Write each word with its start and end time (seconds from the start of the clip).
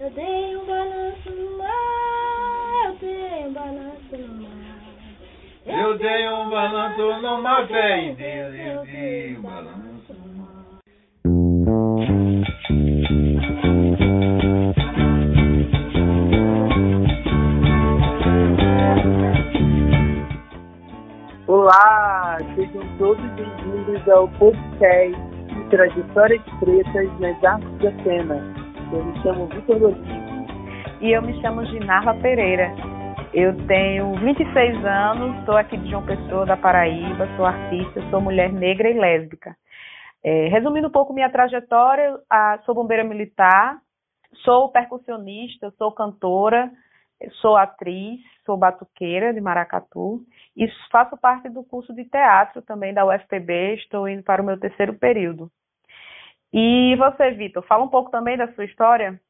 Eu 0.00 0.08
dei 0.12 0.56
um 0.56 0.64
balanço 0.64 1.30
no 1.30 1.58
mar, 1.58 2.86
eu 2.86 2.94
dei 3.00 3.46
um 3.46 3.52
balanço 3.52 4.16
no 4.16 4.44
mar. 4.44 4.80
Eu 5.66 5.98
dei 5.98 6.26
um 6.26 6.48
balanço 6.48 7.20
no 7.20 7.42
mar, 7.42 7.68
fé 7.68 8.00
em 8.00 8.14
Deus, 8.14 8.54
eu 8.54 8.82
dei 8.86 9.36
um 9.36 9.42
balanço 9.42 10.14
no 10.14 10.38
mar. 10.38 10.64
Olá, 21.46 22.38
sejam 22.54 22.96
todos 22.96 23.22
bem-vindos 23.32 24.08
ao 24.08 24.26
podcast 24.28 25.20
Trajetórias 25.68 26.42
Pretas 26.58 27.20
nas 27.20 27.44
Artes 27.44 27.78
da 27.80 27.92
Cena. 28.02 28.59
Eu 28.92 29.04
me 29.04 29.22
chamo 29.22 29.46
Vitor 29.46 29.78
Rodrigues. 29.78 31.00
E 31.00 31.12
eu 31.12 31.22
me 31.22 31.40
chamo 31.40 31.64
Ginarva 31.66 32.12
Pereira. 32.20 32.74
Eu 33.32 33.56
tenho 33.68 34.12
26 34.14 34.84
anos, 34.84 35.44
sou 35.44 35.56
aqui 35.56 35.76
de 35.76 35.88
João 35.88 36.04
Pessoa, 36.04 36.44
da 36.44 36.56
Paraíba, 36.56 37.28
sou 37.36 37.46
artista, 37.46 38.02
sou 38.10 38.20
mulher 38.20 38.52
negra 38.52 38.90
e 38.90 38.98
lésbica. 38.98 39.56
É, 40.24 40.48
resumindo 40.48 40.88
um 40.88 40.90
pouco 40.90 41.12
minha 41.12 41.30
trajetória, 41.30 42.18
sou 42.66 42.74
bombeira 42.74 43.04
militar, 43.04 43.78
sou 44.44 44.70
percussionista, 44.72 45.72
sou 45.78 45.92
cantora, 45.92 46.68
sou 47.40 47.56
atriz, 47.56 48.20
sou 48.44 48.56
batuqueira 48.56 49.32
de 49.32 49.40
Maracatu 49.40 50.20
e 50.56 50.66
faço 50.90 51.16
parte 51.16 51.48
do 51.48 51.62
curso 51.62 51.94
de 51.94 52.04
teatro 52.06 52.60
também 52.62 52.92
da 52.92 53.06
UFPB, 53.06 53.74
estou 53.74 54.08
indo 54.08 54.24
para 54.24 54.42
o 54.42 54.44
meu 54.44 54.58
terceiro 54.58 54.94
período. 54.94 55.48
E 56.52 56.96
você, 56.96 57.30
Vitor, 57.30 57.62
fala 57.62 57.84
um 57.84 57.88
pouco 57.88 58.10
também 58.10 58.36
da 58.36 58.52
sua 58.54 58.64
história? 58.64 59.20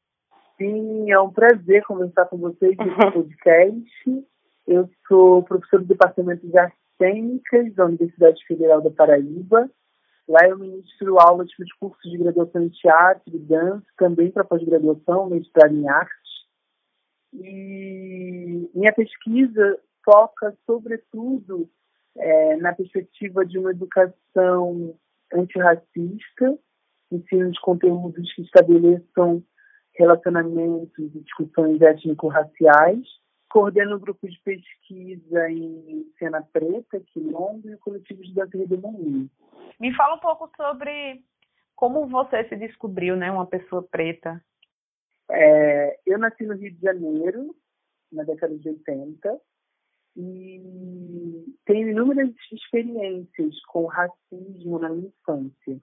Sim, 0.57 1.11
é 1.11 1.19
um 1.19 1.31
prazer 1.31 1.83
conversar 1.85 2.25
com 2.25 2.37
vocês 2.37 2.75
nesse 2.77 3.11
podcast. 3.13 4.27
Eu 4.67 4.89
sou 5.07 5.43
professor 5.43 5.79
do 5.81 5.87
Departamento 5.87 6.47
de 6.47 6.57
Artes 6.57 6.79
Cênicas 6.97 7.73
da 7.75 7.85
Universidade 7.85 8.43
Federal 8.45 8.81
da 8.81 8.89
Paraíba. 8.89 9.69
Lá 10.27 10.47
eu 10.47 10.57
ministro 10.57 11.19
aulas 11.19 11.53
para 11.55 11.63
os 11.63 11.73
cursos 11.73 12.11
de 12.11 12.17
graduação 12.17 12.63
em 12.63 12.69
teatro 12.69 13.35
e 13.35 13.39
dança, 13.39 13.85
também 13.97 14.31
para 14.31 14.43
pós-graduação, 14.43 15.29
mestrado 15.29 15.75
em 15.75 15.89
arte. 15.89 16.11
E 17.33 18.69
minha 18.73 18.93
pesquisa 18.93 19.79
foca, 20.03 20.55
sobretudo, 20.65 21.69
é, 22.17 22.55
na 22.57 22.73
perspectiva 22.73 23.45
de 23.45 23.57
uma 23.57 23.71
educação 23.71 24.95
antirracista, 25.33 26.57
ensino 27.15 27.51
de 27.51 27.59
conteúdos 27.61 28.33
que 28.33 28.41
estabeleçam 28.41 29.43
relacionamentos 29.95 31.15
e 31.15 31.19
discussões 31.19 31.81
étnico-raciais. 31.81 33.05
Coordeno 33.49 33.97
o 33.97 33.99
grupo 33.99 34.27
de 34.27 34.39
pesquisa 34.41 35.49
em 35.49 36.05
Cena 36.17 36.41
Preta, 36.41 37.01
Quilombo 37.07 37.69
e 37.69 37.75
o 37.75 37.79
coletivo 37.79 38.21
de 38.21 38.33
dança 38.33 38.57
Redemoinho. 38.57 39.29
Me 39.79 39.93
fala 39.95 40.15
um 40.15 40.19
pouco 40.19 40.49
sobre 40.55 41.21
como 41.75 42.07
você 42.07 42.47
se 42.47 42.55
descobriu, 42.55 43.15
né, 43.15 43.31
uma 43.31 43.45
pessoa 43.45 43.83
preta. 43.83 44.41
É, 45.29 45.99
eu 46.05 46.19
nasci 46.19 46.45
no 46.45 46.55
Rio 46.55 46.71
de 46.71 46.79
Janeiro, 46.79 47.55
na 48.11 48.23
década 48.23 48.57
de 48.57 48.69
80, 48.69 49.41
e 50.15 51.55
tenho 51.65 51.89
inúmeras 51.89 52.29
experiências 52.51 53.59
com 53.65 53.85
racismo 53.85 54.77
na 54.79 54.89
minha 54.89 55.07
infância. 55.07 55.79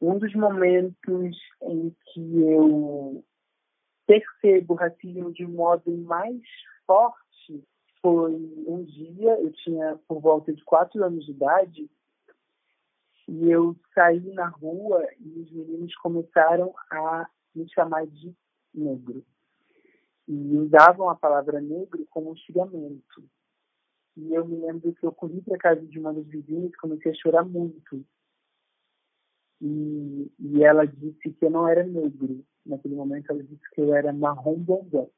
Um 0.00 0.18
dos 0.18 0.34
momentos 0.34 1.36
em 1.62 1.94
que 2.12 2.40
eu 2.42 3.24
percebo 4.06 4.74
o 4.74 4.76
racismo 4.76 5.32
de 5.32 5.44
um 5.46 5.50
modo 5.50 5.90
mais 5.98 6.42
forte 6.86 7.64
foi 8.02 8.34
um 8.66 8.84
dia, 8.84 9.40
eu 9.40 9.50
tinha 9.52 9.98
por 10.06 10.20
volta 10.20 10.52
de 10.52 10.62
quatro 10.64 11.02
anos 11.02 11.24
de 11.24 11.30
idade, 11.30 11.90
e 13.26 13.50
eu 13.50 13.74
saí 13.94 14.32
na 14.34 14.48
rua 14.48 15.06
e 15.18 15.40
os 15.40 15.50
meninos 15.50 15.94
começaram 15.96 16.74
a 16.90 17.26
me 17.54 17.66
chamar 17.70 18.06
de 18.06 18.34
negro. 18.74 19.24
E 20.28 20.56
usavam 20.56 21.08
a 21.08 21.14
palavra 21.14 21.60
negro 21.60 22.06
como 22.10 22.30
um 22.30 22.36
xingamento. 22.36 23.24
E 24.16 24.34
eu 24.34 24.46
me 24.46 24.56
lembro 24.56 24.92
que 24.94 25.04
eu 25.04 25.12
corri 25.12 25.40
para 25.40 25.58
casa 25.58 25.80
de 25.80 25.98
uma 25.98 26.12
das 26.12 26.26
vizinhas 26.26 26.72
e 26.72 26.76
comecei 26.76 27.12
a 27.12 27.14
chorar 27.14 27.44
muito. 27.44 28.04
E, 29.60 30.32
e 30.38 30.64
ela 30.64 30.86
disse 30.86 31.32
que 31.32 31.44
eu 31.44 31.50
não 31.50 31.68
era 31.68 31.84
negro. 31.84 32.44
Naquele 32.64 32.94
momento 32.94 33.30
ela 33.30 33.42
disse 33.42 33.62
que 33.72 33.80
eu 33.80 33.94
era 33.94 34.12
marrom 34.12 34.58
bombom. 34.58 35.10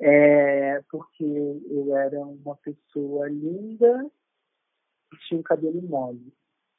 É, 0.00 0.82
porque 0.90 1.24
eu 1.24 1.96
era 1.96 2.20
uma 2.20 2.56
pessoa 2.56 3.28
linda 3.28 4.10
e 5.12 5.16
tinha 5.28 5.40
um 5.40 5.42
cabelo 5.42 5.80
mole. 5.82 6.32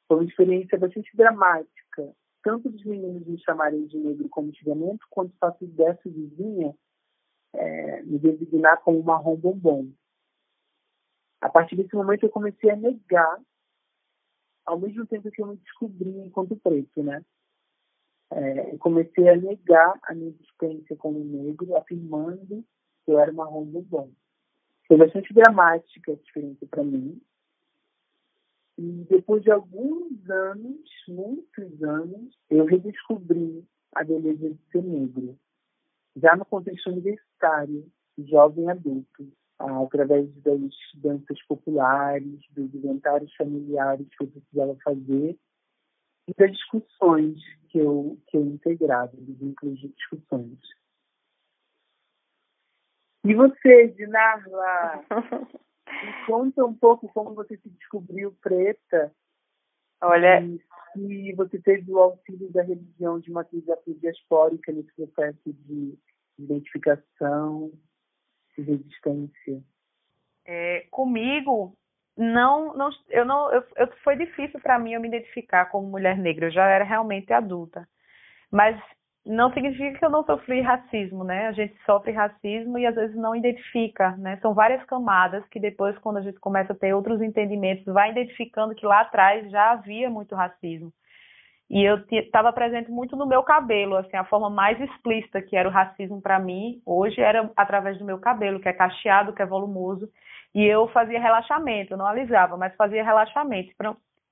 Foi 0.06 0.18
uma 0.18 0.26
experiência 0.26 0.78
bastante 0.78 1.16
dramática, 1.16 2.14
tanto 2.42 2.70
dos 2.70 2.84
meninos 2.84 3.26
me 3.26 3.38
chamarem 3.40 3.86
de 3.86 3.98
negro 3.98 4.28
como 4.28 4.54
xingamento, 4.54 5.04
quanto 5.10 5.30
o 5.30 5.38
fato 5.38 5.66
dessa 5.66 6.08
vizinha 6.08 6.74
é, 7.54 8.02
me 8.02 8.18
designar 8.18 8.80
como 8.82 9.02
marrom 9.02 9.36
bombom. 9.36 9.90
A 11.40 11.48
partir 11.48 11.76
desse 11.76 11.94
momento 11.94 12.24
eu 12.24 12.30
comecei 12.30 12.70
a 12.70 12.76
negar, 12.76 13.40
ao 14.66 14.78
mesmo 14.78 15.06
tempo 15.06 15.30
que 15.30 15.40
eu 15.40 15.46
me 15.46 15.56
descobri 15.56 16.10
enquanto 16.18 16.56
preto, 16.56 17.02
né? 17.02 17.24
É, 18.30 18.74
eu 18.74 18.78
comecei 18.78 19.28
a 19.28 19.36
negar 19.36 19.98
a 20.02 20.14
minha 20.14 20.30
existência 20.30 20.96
como 20.96 21.18
negro, 21.20 21.76
afirmando 21.76 22.64
que 23.04 23.12
eu 23.12 23.20
era 23.20 23.32
marrom 23.32 23.64
bombom. 23.64 24.10
Foi 24.88 24.96
bastante 24.96 25.32
dramática 25.32 26.10
a 26.10 26.14
experiência 26.14 26.66
para 26.68 26.82
mim, 26.82 27.20
e 28.78 29.06
depois 29.08 29.42
de 29.42 29.50
alguns 29.50 30.28
anos, 30.28 30.80
muitos 31.08 31.82
anos, 31.82 32.36
eu 32.50 32.66
redescobri 32.66 33.64
a 33.94 34.04
beleza 34.04 34.50
de 34.50 34.58
ser 34.70 34.82
negro. 34.82 35.38
Já 36.16 36.36
no 36.36 36.44
contexto 36.44 36.90
universitário, 36.90 37.90
jovem 38.18 38.68
adulto, 38.68 39.32
através 39.58 40.28
das 40.42 40.60
danças 40.94 41.42
populares, 41.46 42.40
dos 42.50 42.74
inventários 42.74 43.34
familiares 43.36 44.06
que 44.16 44.24
eu 44.24 44.28
precisava 44.28 44.76
fazer 44.84 45.38
e 46.28 46.34
das 46.36 46.52
discussões 46.52 47.38
que 47.68 47.78
eu, 47.78 48.18
que 48.26 48.36
eu 48.36 48.42
integrava, 48.42 49.12
dos 49.16 49.38
vínculos 49.38 49.78
de 49.78 49.88
discussões. 49.88 50.58
E 53.24 53.34
você, 53.34 53.88
Dinarla? 53.88 55.04
Me 55.10 56.12
conta 56.26 56.64
um 56.64 56.74
pouco 56.74 57.08
como 57.08 57.34
você 57.34 57.56
se 57.56 57.68
descobriu 57.70 58.36
preta. 58.40 59.12
Olha, 60.02 60.40
e 60.42 60.60
se 60.92 61.32
você 61.32 61.58
teve 61.58 61.90
o 61.90 61.98
auxílio 61.98 62.52
da 62.52 62.62
religião 62.62 63.18
de 63.18 63.30
matriz 63.30 63.64
diaspórica 64.00 64.70
nesse 64.70 64.92
processo 64.94 65.52
de 65.52 65.98
identificação 66.38 67.72
e 68.58 68.62
resistência. 68.62 69.62
É, 70.44 70.86
comigo, 70.90 71.74
não, 72.16 72.74
não, 72.74 72.90
eu 73.10 73.24
não, 73.24 73.52
eu, 73.52 73.64
eu 73.76 73.88
foi 74.02 74.16
difícil 74.16 74.60
para 74.60 74.78
mim 74.78 74.94
eu 74.94 75.00
me 75.00 75.08
identificar 75.08 75.66
como 75.66 75.88
mulher 75.88 76.16
negra. 76.16 76.46
Eu 76.46 76.50
já 76.50 76.66
era 76.66 76.84
realmente 76.84 77.32
adulta, 77.32 77.86
mas 78.50 78.80
não 79.26 79.52
significa 79.52 79.98
que 79.98 80.04
eu 80.04 80.10
não 80.10 80.24
sofri 80.24 80.60
racismo, 80.60 81.24
né? 81.24 81.48
A 81.48 81.52
gente 81.52 81.76
sofre 81.84 82.12
racismo 82.12 82.78
e 82.78 82.86
às 82.86 82.94
vezes 82.94 83.16
não 83.16 83.34
identifica, 83.34 84.12
né? 84.16 84.38
São 84.40 84.54
várias 84.54 84.82
camadas 84.84 85.44
que 85.48 85.58
depois, 85.58 85.98
quando 85.98 86.18
a 86.18 86.22
gente 86.22 86.38
começa 86.38 86.72
a 86.72 86.76
ter 86.76 86.94
outros 86.94 87.20
entendimentos, 87.20 87.84
vai 87.92 88.12
identificando 88.12 88.74
que 88.74 88.86
lá 88.86 89.00
atrás 89.00 89.50
já 89.50 89.72
havia 89.72 90.08
muito 90.08 90.34
racismo. 90.34 90.92
E 91.68 91.82
eu 91.82 91.98
estava 92.10 92.52
presente 92.52 92.90
muito 92.90 93.16
no 93.16 93.26
meu 93.26 93.42
cabelo, 93.42 93.96
assim, 93.96 94.16
a 94.16 94.24
forma 94.24 94.48
mais 94.48 94.80
explícita 94.80 95.42
que 95.42 95.56
era 95.56 95.68
o 95.68 95.72
racismo 95.72 96.22
para 96.22 96.38
mim, 96.38 96.80
hoje 96.86 97.20
era 97.20 97.50
através 97.56 97.98
do 97.98 98.04
meu 98.04 98.18
cabelo, 98.18 98.60
que 98.60 98.68
é 98.68 98.72
cacheado, 98.72 99.32
que 99.32 99.42
é 99.42 99.46
volumoso, 99.46 100.08
e 100.54 100.64
eu 100.64 100.88
fazia 100.88 101.20
relaxamento, 101.20 101.92
eu 101.92 101.98
não 101.98 102.06
alisava, 102.06 102.56
mas 102.56 102.74
fazia 102.76 103.04
relaxamento. 103.04 103.74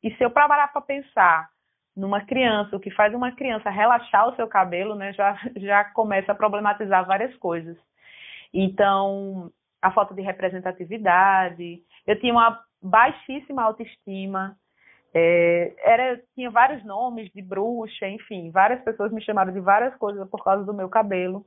E 0.03 0.14
se 0.14 0.23
eu 0.23 0.31
parar 0.31 0.69
para 0.69 0.81
pensar 0.81 1.49
numa 1.97 2.20
criança, 2.20 2.76
o 2.76 2.81
que 2.81 2.91
faz 2.91 3.12
uma 3.14 3.32
criança 3.32 3.69
relaxar 3.69 4.29
o 4.29 4.37
seu 4.37 4.47
cabelo, 4.47 4.94
né, 4.94 5.12
já, 5.12 5.37
já 5.56 5.85
começa 5.85 6.32
a 6.32 6.35
problematizar 6.35 7.05
várias 7.05 7.35
coisas. 7.37 7.76
Então, 8.53 9.50
a 9.82 9.91
falta 9.91 10.14
de 10.14 10.23
representatividade, 10.23 11.82
eu 12.06 12.19
tinha 12.20 12.32
uma 12.32 12.61
baixíssima 12.82 13.62
autoestima, 13.62 14.56
é, 15.14 15.72
era, 15.78 16.20
tinha 16.34 16.50
vários 16.50 16.84
nomes 16.84 17.31
de 17.32 17.40
bruxa, 17.40 18.08
enfim, 18.08 18.50
várias 18.50 18.82
pessoas 18.82 19.12
me 19.12 19.22
chamaram 19.22 19.52
de 19.52 19.61
várias 19.61 19.94
coisas 19.96 20.28
por 20.28 20.43
causa 20.43 20.64
do 20.64 20.75
meu 20.75 20.88
cabelo. 20.88 21.46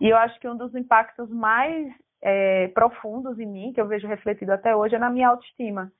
E 0.00 0.08
eu 0.08 0.16
acho 0.16 0.38
que 0.38 0.48
um 0.48 0.56
dos 0.56 0.74
impactos 0.74 1.28
mais 1.30 1.92
é, 2.22 2.68
profundos 2.68 3.38
em 3.40 3.46
mim, 3.46 3.72
que 3.72 3.80
eu 3.80 3.88
vejo 3.88 4.06
refletido 4.06 4.52
até 4.52 4.74
hoje, 4.76 4.94
é 4.94 4.98
na 4.98 5.10
minha 5.10 5.28
autoestima 5.28 5.90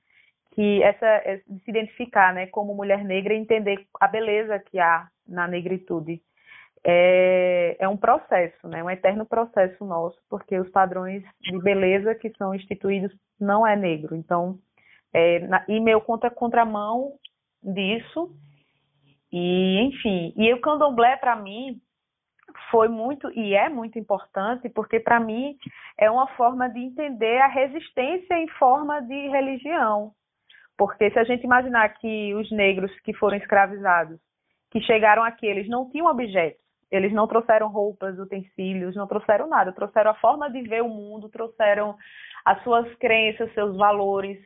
que 0.52 0.82
essa 0.82 1.42
de 1.48 1.60
se 1.64 1.70
identificar, 1.70 2.32
né, 2.32 2.46
como 2.46 2.74
mulher 2.74 3.04
negra 3.04 3.34
e 3.34 3.38
entender 3.38 3.86
a 4.00 4.08
beleza 4.08 4.58
que 4.58 4.78
há 4.78 5.08
na 5.28 5.46
negritude. 5.46 6.22
é, 6.84 7.76
é 7.80 7.88
um 7.88 7.96
processo, 7.96 8.68
né? 8.68 8.82
Um 8.82 8.88
eterno 8.90 9.26
processo 9.26 9.84
nosso, 9.84 10.16
porque 10.30 10.56
os 10.58 10.70
padrões 10.70 11.24
de 11.40 11.58
beleza 11.58 12.14
que 12.14 12.30
são 12.38 12.54
instituídos 12.54 13.12
não 13.40 13.66
é 13.66 13.74
negro. 13.74 14.14
Então, 14.14 14.58
é, 15.12 15.40
na, 15.40 15.64
e 15.68 15.80
meu 15.80 16.00
contra 16.00 16.30
contramão 16.30 17.12
disso. 17.62 18.30
E, 19.32 19.80
enfim, 19.82 20.32
e 20.36 20.52
o 20.52 20.60
candomblé, 20.60 21.16
para 21.16 21.36
mim, 21.36 21.80
foi 22.70 22.88
muito 22.88 23.30
e 23.32 23.54
é 23.54 23.68
muito 23.68 23.98
importante, 23.98 24.68
porque 24.68 25.00
para 25.00 25.20
mim 25.20 25.56
é 25.98 26.10
uma 26.10 26.26
forma 26.28 26.68
de 26.68 26.78
entender 26.78 27.38
a 27.38 27.48
resistência 27.48 28.34
em 28.34 28.48
forma 28.48 29.00
de 29.02 29.28
religião. 29.28 30.12
Porque 30.76 31.10
se 31.10 31.18
a 31.18 31.24
gente 31.24 31.44
imaginar 31.44 31.88
que 31.94 32.34
os 32.34 32.50
negros 32.50 32.92
que 33.00 33.14
foram 33.14 33.36
escravizados, 33.36 34.18
que 34.70 34.80
chegaram 34.82 35.22
aqui, 35.22 35.46
eles 35.46 35.68
não 35.68 35.88
tinham 35.90 36.06
objetos, 36.06 36.60
eles 36.90 37.12
não 37.12 37.26
trouxeram 37.26 37.68
roupas, 37.68 38.18
utensílios, 38.18 38.94
não 38.94 39.06
trouxeram 39.06 39.48
nada, 39.48 39.72
trouxeram 39.72 40.10
a 40.10 40.14
forma 40.14 40.50
de 40.50 40.62
ver 40.62 40.82
o 40.82 40.88
mundo, 40.88 41.28
trouxeram 41.28 41.96
as 42.44 42.62
suas 42.62 42.92
crenças, 42.96 43.52
seus 43.54 43.76
valores, 43.76 44.38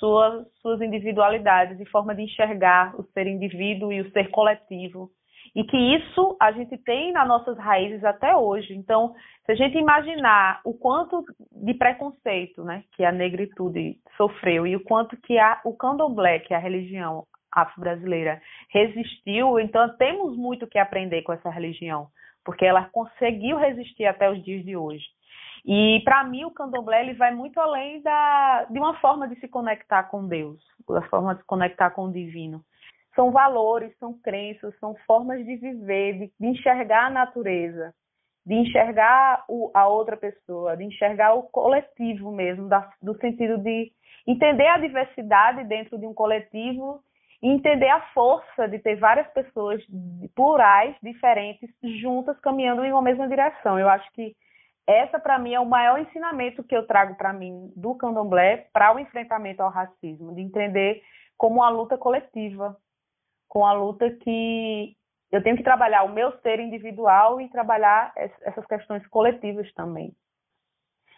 suas, 0.00 0.46
suas 0.62 0.80
individualidades 0.80 1.78
e 1.78 1.84
forma 1.84 2.14
de 2.14 2.22
enxergar 2.22 2.98
o 2.98 3.04
ser 3.12 3.26
indivíduo 3.26 3.92
e 3.92 4.00
o 4.00 4.10
ser 4.10 4.30
coletivo. 4.30 5.10
E 5.54 5.64
que 5.64 5.76
isso 5.76 6.36
a 6.40 6.52
gente 6.52 6.76
tem 6.78 7.12
nas 7.12 7.28
nossas 7.28 7.58
raízes 7.58 8.04
até 8.04 8.34
hoje. 8.34 8.72
Então, 8.74 9.14
se 9.44 9.52
a 9.52 9.54
gente 9.54 9.76
imaginar 9.76 10.60
o 10.64 10.72
quanto 10.72 11.24
de 11.52 11.74
preconceito 11.74 12.64
né, 12.64 12.84
que 12.96 13.04
a 13.04 13.12
negritude 13.12 13.96
sofreu 14.16 14.66
e 14.66 14.76
o 14.76 14.84
quanto 14.84 15.16
que 15.20 15.38
a, 15.38 15.60
o 15.64 15.76
candomblé, 15.76 16.38
que 16.38 16.54
é 16.54 16.56
a 16.56 16.60
religião 16.60 17.24
afro-brasileira, 17.52 18.40
resistiu, 18.70 19.58
então 19.58 19.96
temos 19.96 20.36
muito 20.36 20.68
que 20.68 20.78
aprender 20.78 21.22
com 21.22 21.32
essa 21.32 21.50
religião, 21.50 22.06
porque 22.44 22.64
ela 22.64 22.88
conseguiu 22.92 23.56
resistir 23.56 24.06
até 24.06 24.30
os 24.30 24.42
dias 24.44 24.64
de 24.64 24.76
hoje. 24.76 25.04
E 25.64 26.00
para 26.04 26.24
mim 26.24 26.44
o 26.44 26.50
candomblé 26.50 27.02
ele 27.02 27.14
vai 27.14 27.34
muito 27.34 27.60
além 27.60 28.00
da, 28.02 28.66
de 28.70 28.78
uma 28.78 28.94
forma 29.00 29.28
de 29.28 29.38
se 29.40 29.48
conectar 29.48 30.04
com 30.04 30.26
Deus, 30.26 30.62
da 30.88 31.02
forma 31.02 31.34
de 31.34 31.40
se 31.40 31.46
conectar 31.46 31.90
com 31.90 32.04
o 32.04 32.12
divino. 32.12 32.62
São 33.14 33.30
valores, 33.30 33.96
são 33.98 34.14
crenças, 34.14 34.78
são 34.78 34.94
formas 35.06 35.44
de 35.44 35.56
viver, 35.56 36.18
de, 36.18 36.32
de 36.38 36.46
enxergar 36.46 37.06
a 37.06 37.10
natureza, 37.10 37.92
de 38.46 38.54
enxergar 38.54 39.44
o, 39.48 39.70
a 39.74 39.86
outra 39.88 40.16
pessoa, 40.16 40.76
de 40.76 40.84
enxergar 40.84 41.34
o 41.34 41.42
coletivo 41.42 42.32
mesmo, 42.32 42.68
da, 42.68 42.88
do 43.02 43.14
sentido 43.18 43.58
de 43.58 43.92
entender 44.26 44.66
a 44.66 44.78
diversidade 44.78 45.64
dentro 45.64 45.98
de 45.98 46.06
um 46.06 46.14
coletivo 46.14 47.00
e 47.42 47.48
entender 47.48 47.88
a 47.88 48.00
força 48.12 48.68
de 48.68 48.78
ter 48.78 48.96
várias 48.96 49.26
pessoas 49.32 49.82
plurais, 50.34 50.94
diferentes, 51.02 51.70
juntas, 52.00 52.38
caminhando 52.40 52.84
em 52.84 52.92
uma 52.92 53.02
mesma 53.02 53.28
direção. 53.28 53.78
Eu 53.78 53.88
acho 53.88 54.10
que 54.12 54.34
essa, 54.86 55.18
para 55.18 55.38
mim, 55.38 55.54
é 55.54 55.60
o 55.60 55.66
maior 55.66 55.98
ensinamento 55.98 56.64
que 56.64 56.76
eu 56.76 56.86
trago 56.86 57.14
para 57.16 57.32
mim 57.32 57.72
do 57.76 57.94
candomblé 57.94 58.68
para 58.72 58.94
o 58.94 58.98
enfrentamento 58.98 59.62
ao 59.62 59.70
racismo, 59.70 60.34
de 60.34 60.40
entender 60.40 61.02
como 61.36 61.56
uma 61.56 61.68
luta 61.70 61.96
coletiva, 61.96 62.76
com 63.48 63.64
a 63.64 63.72
luta 63.72 64.10
que 64.10 64.96
eu 65.30 65.42
tenho 65.42 65.56
que 65.56 65.62
trabalhar 65.62 66.02
o 66.02 66.12
meu 66.12 66.32
ser 66.40 66.58
individual 66.58 67.40
e 67.40 67.48
trabalhar 67.48 68.12
essas 68.16 68.66
questões 68.66 69.06
coletivas 69.06 69.72
também. 69.74 70.12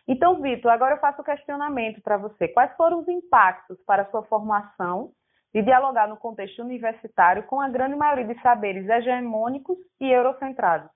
Então, 0.06 0.41
Vitor, 0.41 0.70
agora 0.70 0.97
eu 0.97 1.00
faço 1.00 1.23
o 1.23 1.25
questionamento 1.25 2.03
para 2.03 2.19
você. 2.19 2.49
Quais 2.49 2.75
foram 2.76 3.00
os 3.00 3.08
impactos 3.08 3.79
para 3.87 4.03
a 4.03 4.11
sua 4.11 4.23
formação 4.25 5.12
de 5.55 5.62
dialogar 5.62 6.08
no 6.08 6.17
contexto 6.17 6.62
universitário 6.62 7.44
com 7.44 7.61
a 7.61 7.69
grande 7.69 7.94
maioria 7.94 8.26
de 8.26 8.41
saberes 8.43 8.88
hegemônicos 8.88 9.79
e 10.00 10.11
eurocentrados? 10.11 10.91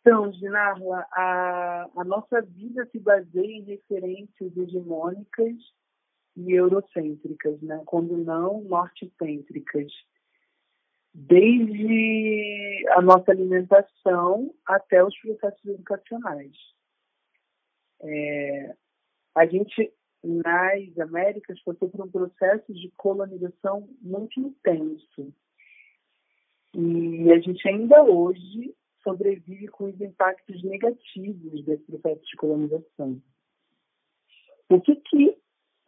Então, 0.00 0.32
Ginarla, 0.32 1.06
a, 1.12 1.90
a 1.94 2.04
nossa 2.04 2.40
vida 2.40 2.88
se 2.90 2.98
baseia 2.98 3.58
em 3.58 3.64
referências 3.64 4.56
hegemônicas 4.56 5.56
e 6.36 6.52
eurocêntricas, 6.52 7.60
né? 7.60 7.82
quando 7.84 8.16
não 8.16 8.62
norte-cêntricas. 8.62 9.92
Desde 11.12 12.86
a 12.90 13.02
nossa 13.02 13.30
alimentação 13.30 14.54
até 14.64 15.04
os 15.04 15.16
processos 15.18 15.64
educacionais. 15.66 16.56
É, 18.00 18.74
a 19.34 19.44
gente, 19.44 19.92
nas 20.24 20.98
Américas, 20.98 21.60
passou 21.62 21.90
por 21.90 22.06
um 22.06 22.10
processo 22.10 22.72
de 22.72 22.90
colonização 22.96 23.86
muito 24.00 24.40
intenso. 24.40 25.34
E 26.74 27.30
a 27.32 27.40
gente 27.40 27.68
ainda 27.68 28.02
hoje 28.04 28.74
sobrevive 29.02 29.68
com 29.68 29.84
os 29.84 30.00
impactos 30.00 30.62
negativos 30.62 31.64
desse 31.64 31.84
processo 31.84 32.22
de 32.22 32.36
colonização. 32.36 33.22
O 34.68 34.80
que, 34.80 34.96
que 34.96 35.36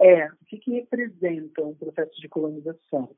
é, 0.01 0.27
o 0.27 0.45
que, 0.47 0.59
que 0.59 0.73
representa 0.73 1.63
um 1.63 1.75
processo 1.75 2.21
de 2.21 2.29
colonização? 2.29 3.15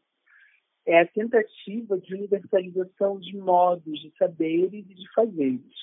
É 0.86 1.00
a 1.00 1.06
tentativa 1.06 1.98
de 1.98 2.14
universalização 2.14 3.18
de 3.18 3.34
modos 3.36 4.00
de 4.00 4.12
saberes 4.18 4.84
e 4.90 4.94
de 4.94 5.12
fazeres, 5.14 5.74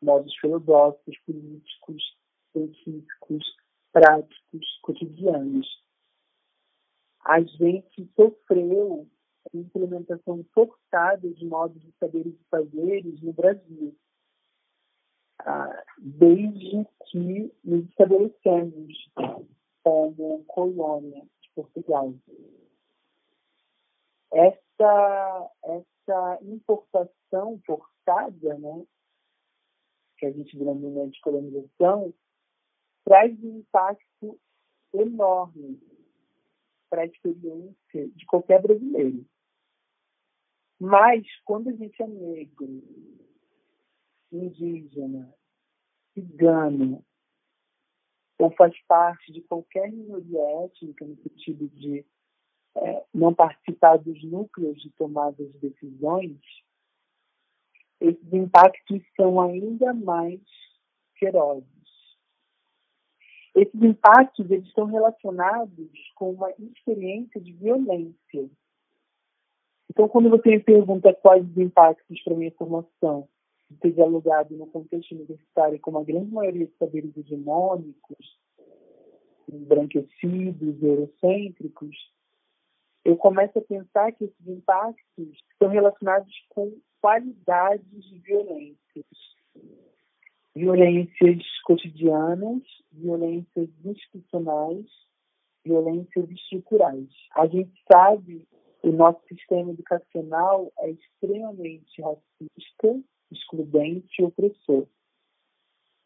modos 0.00 0.34
filosóficos, 0.38 1.18
políticos, 1.26 2.02
científicos, 2.52 3.44
práticos, 3.92 4.78
cotidianos. 4.82 5.66
A 7.26 7.42
gente 7.42 8.08
sofreu 8.16 9.06
implementação 9.54 10.44
forçada 10.52 11.28
de 11.28 11.44
modos 11.46 11.80
de 11.82 11.92
saberes 11.98 12.34
e 12.34 12.44
fazeres 12.50 13.20
no 13.22 13.32
Brasil, 13.32 13.96
ah, 15.40 15.84
desde 15.98 16.86
que 17.06 17.52
nos 17.64 17.88
estabelecemos 17.88 19.10
como 19.82 20.44
colônia 20.44 21.22
de 21.40 21.50
Portugal. 21.54 22.14
Essa, 24.32 25.50
essa 25.64 26.38
importação 26.42 27.60
forçada, 27.64 28.58
né, 28.58 28.84
que 30.18 30.26
a 30.26 30.32
gente 30.32 30.56
denomina 30.58 31.08
de 31.08 31.20
colonização, 31.20 32.12
traz 33.04 33.32
um 33.42 33.60
impacto 33.60 34.38
enorme 34.92 35.80
para 36.90 37.02
a 37.02 37.06
experiência 37.06 38.08
de 38.08 38.26
qualquer 38.26 38.60
brasileiro. 38.60 39.24
Mas, 40.80 41.26
quando 41.44 41.70
a 41.70 41.72
gente 41.72 42.00
é 42.00 42.06
negro, 42.06 42.82
indígena, 44.30 45.34
cigano, 46.14 47.04
ou 48.38 48.50
faz 48.52 48.74
parte 48.86 49.32
de 49.32 49.42
qualquer 49.42 49.90
minoria 49.90 50.64
étnica, 50.64 51.04
no 51.04 51.16
sentido 51.16 51.68
de 51.68 52.06
é, 52.76 53.04
não 53.12 53.34
participar 53.34 53.96
dos 53.96 54.22
núcleos 54.22 54.80
de 54.80 54.90
tomada 54.90 55.44
de 55.44 55.58
decisões, 55.58 56.38
esses 58.00 58.32
impactos 58.32 59.02
são 59.16 59.40
ainda 59.40 59.92
mais 59.92 60.40
ferozes. 61.18 61.66
Esses 63.56 63.82
impactos 63.82 64.48
eles 64.48 64.68
estão 64.68 64.84
relacionados 64.84 65.90
com 66.14 66.30
uma 66.30 66.50
experiência 66.52 67.40
de 67.40 67.52
violência 67.54 68.48
então, 69.90 70.08
quando 70.08 70.28
você 70.28 70.50
me 70.50 70.60
pergunta 70.60 71.14
quais 71.14 71.44
os 71.48 71.56
impactos 71.56 72.22
para 72.22 72.34
minha 72.34 72.52
formação 72.52 73.28
de 73.70 73.76
ter 73.78 73.92
dialogado 73.92 74.56
no 74.56 74.66
contexto 74.66 75.12
universitário 75.14 75.78
com 75.80 75.96
a 75.98 76.04
grande 76.04 76.30
maioria 76.30 76.66
de 76.66 76.76
saberes 76.76 77.16
hegemônicos, 77.16 78.38
embranquecidos, 79.50 80.82
eurocêntricos, 80.82 81.96
eu 83.04 83.16
começo 83.16 83.58
a 83.58 83.62
pensar 83.62 84.12
que 84.12 84.24
esses 84.24 84.46
impactos 84.46 85.28
estão 85.52 85.68
relacionados 85.68 86.32
com 86.50 86.76
qualidades 87.00 88.04
de 88.04 88.18
violências. 88.18 89.06
Violências 90.54 91.42
cotidianas, 91.64 92.62
violências 92.92 93.68
institucionais, 93.84 94.86
violências 95.64 96.28
estruturais. 96.30 97.08
A 97.34 97.46
gente 97.46 97.72
sabe 97.90 98.46
o 98.82 98.92
nosso 98.92 99.20
sistema 99.28 99.72
educacional 99.72 100.72
é 100.80 100.90
extremamente 100.90 102.00
racista, 102.00 103.02
excludente 103.30 104.20
e 104.20 104.24
opressor. 104.24 104.86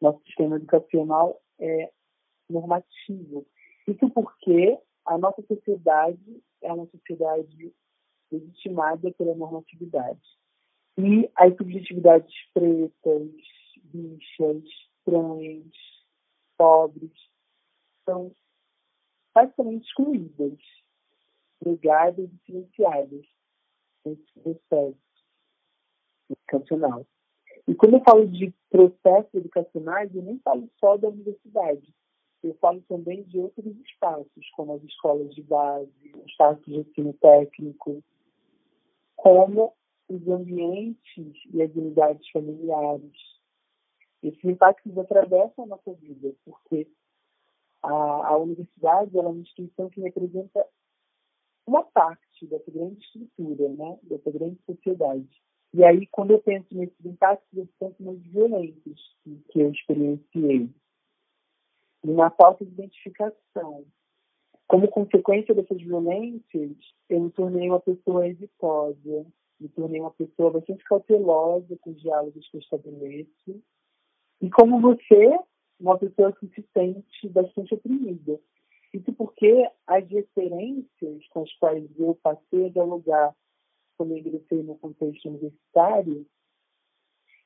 Nosso 0.01 0.23
sistema 0.25 0.57
educacional 0.57 1.41
é 1.59 1.93
normativo. 2.49 3.47
Isso 3.87 4.09
porque 4.11 4.79
a 5.05 5.19
nossa 5.19 5.43
sociedade 5.43 6.43
é 6.63 6.73
uma 6.73 6.87
sociedade 6.87 7.73
legitimada 8.31 9.13
pela 9.13 9.35
normatividade. 9.35 10.21
E 10.99 11.31
as 11.37 11.57
subjetividades 11.57 12.35
pretas, 12.53 13.31
bichas, 13.85 14.65
trans, 15.05 15.73
pobres, 16.57 17.13
são 18.05 18.35
basicamente 19.35 19.87
excluídas 19.87 20.59
negadas 21.65 22.29
e 22.31 22.39
silenciadas 22.47 23.27
nesse 24.05 24.41
processo. 24.41 24.99
educacional. 26.31 27.07
E 27.69 27.75
quando 27.75 27.95
eu 27.95 28.03
falo 28.03 28.27
de 28.27 28.53
processos 28.71 29.35
educacionais, 29.35 30.15
eu 30.15 30.23
nem 30.23 30.39
falo 30.41 30.69
só 30.79 30.97
da 30.97 31.09
universidade. 31.09 31.95
Eu 32.43 32.55
falo 32.55 32.83
também 32.89 33.23
de 33.25 33.39
outros 33.39 33.77
espaços, 33.87 34.51
como 34.57 34.75
as 34.75 34.83
escolas 34.83 35.33
de 35.35 35.43
base, 35.43 35.91
espaços 36.27 36.65
de 36.65 36.79
ensino 36.79 37.13
técnico, 37.15 38.03
como 39.15 39.73
os 40.09 40.29
ambientes 40.29 41.35
e 41.53 41.63
as 41.63 41.73
unidades 41.75 42.29
familiares. 42.31 43.13
Esses 44.23 44.45
impactos 44.45 44.97
atravessam 44.99 45.65
a 45.65 45.69
nossa 45.69 45.93
vida, 45.95 46.35
porque 46.45 46.89
a, 47.83 47.93
a 48.29 48.37
universidade 48.37 49.17
é 49.17 49.21
uma 49.21 49.41
instituição 49.41 49.89
que 49.89 50.01
representa 50.01 50.67
uma 51.67 51.83
parte 51.83 52.47
dessa 52.47 52.71
grande 52.71 53.01
estrutura, 53.01 53.69
né, 53.71 53.99
dessa 54.03 54.31
grande 54.31 54.59
sociedade. 54.67 55.43
E 55.75 55.85
aí, 55.85 56.07
quando 56.09 56.33
eu 56.33 56.39
penso 56.39 56.67
nesses 56.73 57.05
impactos, 57.05 57.49
eu 57.57 57.67
penso 57.79 58.03
nos 58.03 58.21
violentos 58.27 59.17
que 59.49 59.61
eu 59.61 59.71
experienciei. 59.71 60.69
E 62.05 62.11
na 62.11 62.31
falta 62.31 62.65
de 62.65 62.73
identificação. 62.73 63.85
Como 64.67 64.89
consequência 64.89 65.55
dessas 65.55 65.79
violências, 65.79 66.77
eu 67.09 67.21
me 67.21 67.31
tornei 67.31 67.69
uma 67.69 67.81
pessoa 67.81 68.27
exitosa, 68.27 69.27
me 69.61 69.69
tornei 69.69 70.01
uma 70.01 70.11
pessoa 70.11 70.51
bastante 70.51 70.85
cautelosa 70.85 71.79
com 71.81 71.91
os 71.91 72.01
diálogos 72.01 72.49
que 72.49 72.57
eu 72.57 72.61
estabeleço. 72.61 73.63
E 74.41 74.51
como 74.51 74.81
você, 74.81 75.39
uma 75.81 75.99
pessoa 75.99 76.33
que 76.33 76.49
se 76.49 76.65
sente 76.73 77.29
bastante 77.29 77.75
oprimida. 77.75 78.39
Isso 78.93 79.13
porque 79.15 79.69
as 79.87 80.07
referências 80.09 81.27
com 81.29 81.43
as 81.43 81.53
quais 81.55 81.89
eu 81.99 82.15
passei 82.23 82.67
a 82.67 82.69
dialogar 82.69 83.35
quando 83.97 84.17
ingressei 84.17 84.63
no 84.63 84.77
contexto 84.79 85.29
universitário 85.29 86.27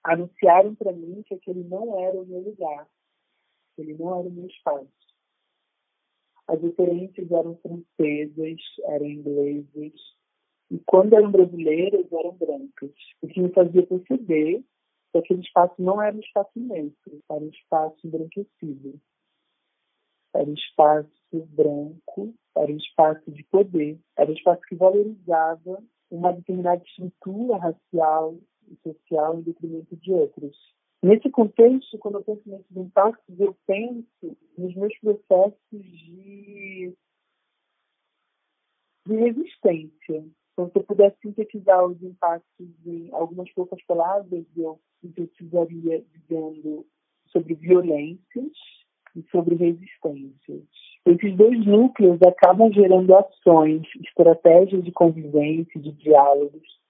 anunciaram 0.02 0.74
para 0.74 0.92
mim 0.92 1.22
que 1.24 1.34
aquele 1.34 1.64
não 1.64 1.98
era 2.00 2.20
o 2.20 2.26
meu 2.26 2.40
lugar, 2.40 2.88
que 3.74 3.82
ele 3.82 3.94
não 3.94 4.18
era 4.18 4.28
o 4.28 4.30
meu 4.30 4.46
espaço. 4.46 4.88
As 6.48 6.60
referências 6.60 7.30
eram 7.30 7.56
francesas, 7.56 8.58
eram 8.84 9.06
inglesas, 9.06 9.92
e 10.70 10.78
quando 10.80 11.14
eram 11.14 11.30
brasileiras, 11.30 12.10
eram 12.12 12.32
brancas, 12.32 12.94
o 13.22 13.28
que 13.28 13.40
me 13.40 13.52
fazia 13.52 13.86
perceber 13.86 14.64
que 15.12 15.18
aquele 15.18 15.40
espaço 15.40 15.74
não 15.78 16.02
era 16.02 16.16
um 16.16 16.20
espaço 16.20 16.50
neutro, 16.56 17.22
era 17.30 17.40
um 17.40 17.48
espaço 17.48 17.96
embranquecido. 18.04 19.00
Era 20.34 20.44
um 20.44 20.54
espaço 20.54 21.15
branco, 21.32 22.34
era 22.56 22.72
um 22.72 22.76
espaço 22.76 23.30
de 23.30 23.42
poder, 23.44 23.98
era 24.16 24.30
um 24.30 24.34
espaço 24.34 24.62
que 24.68 24.74
valorizava 24.74 25.82
uma 26.10 26.32
determinada 26.32 26.82
estrutura 26.84 27.56
racial 27.56 28.36
e 28.68 28.76
social 28.82 29.38
em 29.38 29.42
detrimento 29.42 29.96
de 29.96 30.12
outras. 30.12 30.56
Nesse 31.02 31.30
contexto, 31.30 31.98
quando 31.98 32.16
eu 32.16 32.24
penso 32.24 32.42
nesses 32.46 32.76
impactos, 32.76 33.40
eu 33.40 33.56
penso 33.66 34.36
nos 34.56 34.74
meus 34.74 34.98
processos 34.98 35.56
de, 35.70 36.92
de 39.06 39.14
resistência. 39.14 40.26
Então, 40.52 40.70
se 40.70 40.78
eu 40.78 40.84
pudesse 40.84 41.16
sintetizar 41.20 41.84
os 41.84 42.02
impactos 42.02 42.68
em 42.86 43.12
algumas 43.12 43.52
poucas 43.52 43.82
palavras, 43.84 44.44
eu 44.56 44.80
sintetizaria 45.00 46.02
dizendo 46.12 46.86
sobre 47.28 47.54
violências 47.54 48.52
e 49.14 49.22
sobre 49.30 49.54
resistências. 49.54 50.85
Esses 51.06 51.36
dois 51.36 51.64
núcleos 51.64 52.20
acabam 52.22 52.72
gerando 52.72 53.14
ações, 53.14 53.82
estratégias 54.04 54.82
de 54.82 54.90
convivência, 54.90 55.80
de 55.80 55.92
diálogos 55.92 56.80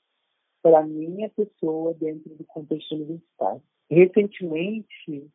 para 0.63 0.81
a 0.81 0.87
minha 0.87 1.29
pessoa 1.29 1.93
dentro 1.95 2.35
do 2.35 2.45
contexto 2.45 2.95
universitário. 2.95 3.63
Recentemente, 3.91 5.31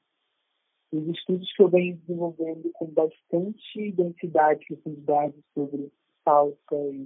os 0.92 1.08
estudos 1.10 1.54
que 1.54 1.62
eu 1.62 1.70
venho 1.70 1.96
desenvolvendo 1.98 2.72
com 2.74 2.88
bastante 2.88 3.92
densidade 3.92 4.64
e 4.64 4.76
profundidade 4.76 5.36
sobre 5.54 5.92
pautas 6.26 7.06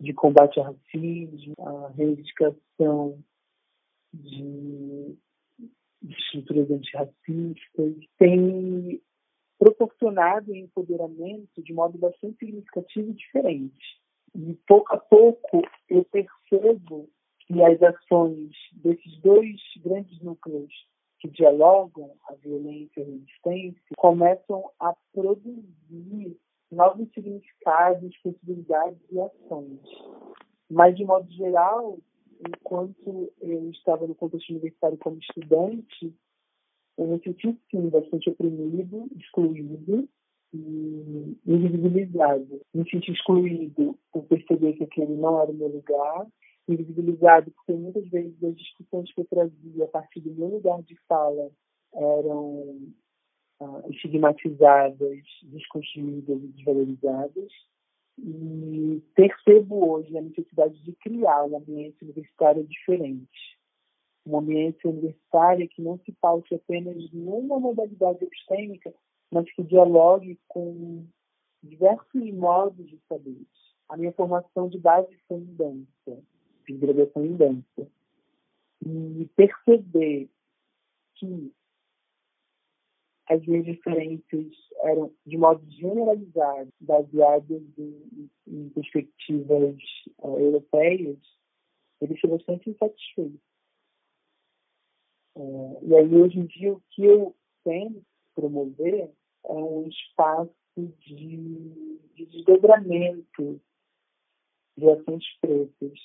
de 0.00 0.12
combate 0.14 0.58
ao 0.58 0.64
racismo, 0.64 1.52
a 1.58 1.88
reivindicação 1.90 3.18
de 4.14 5.14
estruturas 6.08 6.70
antirracistas, 6.70 7.94
tem 8.18 8.65
proporcionado 9.72 10.52
um 10.52 10.56
empoderamento 10.56 11.62
de 11.62 11.72
modo 11.72 11.98
bastante 11.98 12.38
significativo 12.38 13.10
e 13.10 13.14
diferente. 13.14 14.00
E 14.34 14.54
pouco 14.66 14.94
a 14.94 14.98
pouco 14.98 15.62
eu 15.88 16.04
percebo 16.04 17.08
que 17.40 17.62
as 17.62 17.82
ações 17.82 18.50
desses 18.72 19.20
dois 19.20 19.56
grandes 19.82 20.20
núcleos 20.20 20.72
que 21.18 21.28
dialogam 21.28 22.12
a 22.28 22.34
violência 22.34 23.00
e 23.00 23.02
a 23.02 23.06
resistência 23.06 23.94
começam 23.96 24.70
a 24.78 24.94
produzir 25.12 26.36
novos 26.70 27.08
significados, 27.12 28.16
possibilidades 28.18 29.00
e 29.10 29.20
ações. 29.20 29.80
Mas, 30.68 30.96
de 30.96 31.04
modo 31.04 31.30
geral, 31.32 31.98
enquanto 32.40 33.32
eu 33.40 33.70
estava 33.70 34.06
no 34.06 34.14
contexto 34.14 34.50
universitário 34.50 34.98
como 34.98 35.18
estudante, 35.18 36.14
eu 36.98 37.06
me 37.06 37.20
senti, 37.22 37.58
sim, 37.70 37.88
bastante 37.90 38.30
oprimido, 38.30 39.08
excluído 39.16 40.08
e 40.54 41.36
invisibilizado. 41.46 42.60
Me 42.74 42.88
senti 42.88 43.12
excluído 43.12 43.98
por 44.12 44.24
perceber 44.24 44.74
que 44.74 44.84
aquele 44.84 45.14
não 45.14 45.40
era 45.40 45.50
o 45.50 45.54
meu 45.54 45.68
lugar, 45.68 46.26
invisibilizado 46.68 47.50
porque 47.50 47.72
muitas 47.72 48.08
vezes 48.08 48.42
as 48.42 48.56
discussões 48.56 49.12
que 49.12 49.20
eu 49.20 49.26
trazia 49.26 49.84
a 49.84 49.88
partir 49.88 50.20
do 50.20 50.34
meu 50.34 50.48
lugar 50.48 50.82
de 50.82 50.96
fala 51.06 51.50
eram 51.94 52.78
ah, 53.60 53.82
estigmatizadas, 53.90 55.22
desconstruídas 55.44 56.42
e 56.42 56.46
desvalorizadas. 56.48 57.52
E 58.18 59.02
percebo 59.14 59.92
hoje 59.92 60.16
a 60.16 60.22
necessidade 60.22 60.82
de 60.82 60.92
criar 60.92 61.44
um 61.44 61.58
ambiente 61.58 62.02
universitário 62.02 62.64
diferente 62.64 63.55
uma 64.26 64.40
ambiente 64.40 64.86
universitária 64.86 65.68
que 65.68 65.80
não 65.80 65.98
se 66.00 66.12
paute 66.20 66.54
apenas 66.54 66.96
numa 67.12 67.60
modalidade 67.60 68.24
epistêmica, 68.24 68.92
mas 69.30 69.50
que 69.52 69.62
dialogue 69.62 70.38
com 70.48 71.06
diversos 71.62 72.32
modos 72.32 72.86
de 72.86 72.98
saber. 73.08 73.40
A 73.88 73.96
minha 73.96 74.12
formação 74.12 74.68
de 74.68 74.78
base 74.78 75.16
foi 75.28 75.38
em 75.38 75.54
dança, 75.54 76.22
fiz 76.64 76.78
graduação 76.78 77.24
em 77.24 77.36
dança. 77.36 77.88
E 78.84 79.28
perceber 79.36 80.28
que 81.14 81.52
as 83.28 83.44
minhas 83.46 83.64
diferenças 83.64 84.46
eram, 84.82 85.12
de 85.24 85.36
modo 85.36 85.64
generalizado, 85.70 86.68
baseadas 86.80 87.62
em, 87.78 88.30
em 88.46 88.68
perspectivas 88.70 89.76
uh, 90.18 90.38
europeias, 90.38 91.18
me 92.00 92.08
deixou 92.08 92.30
bastante 92.30 92.70
insatisfeito. 92.70 93.40
É, 95.36 95.84
e 95.84 95.94
aí, 95.94 96.14
hoje 96.14 96.38
em 96.38 96.46
dia, 96.46 96.72
o 96.72 96.82
que 96.90 97.04
eu 97.04 97.36
tento 97.62 98.02
promover 98.34 99.10
é 99.44 99.52
um 99.52 99.86
espaço 99.86 100.52
de, 100.76 101.96
de 102.14 102.26
desdobramento 102.26 103.60
de 104.76 104.90
ações 104.90 105.24
pretas 105.40 105.98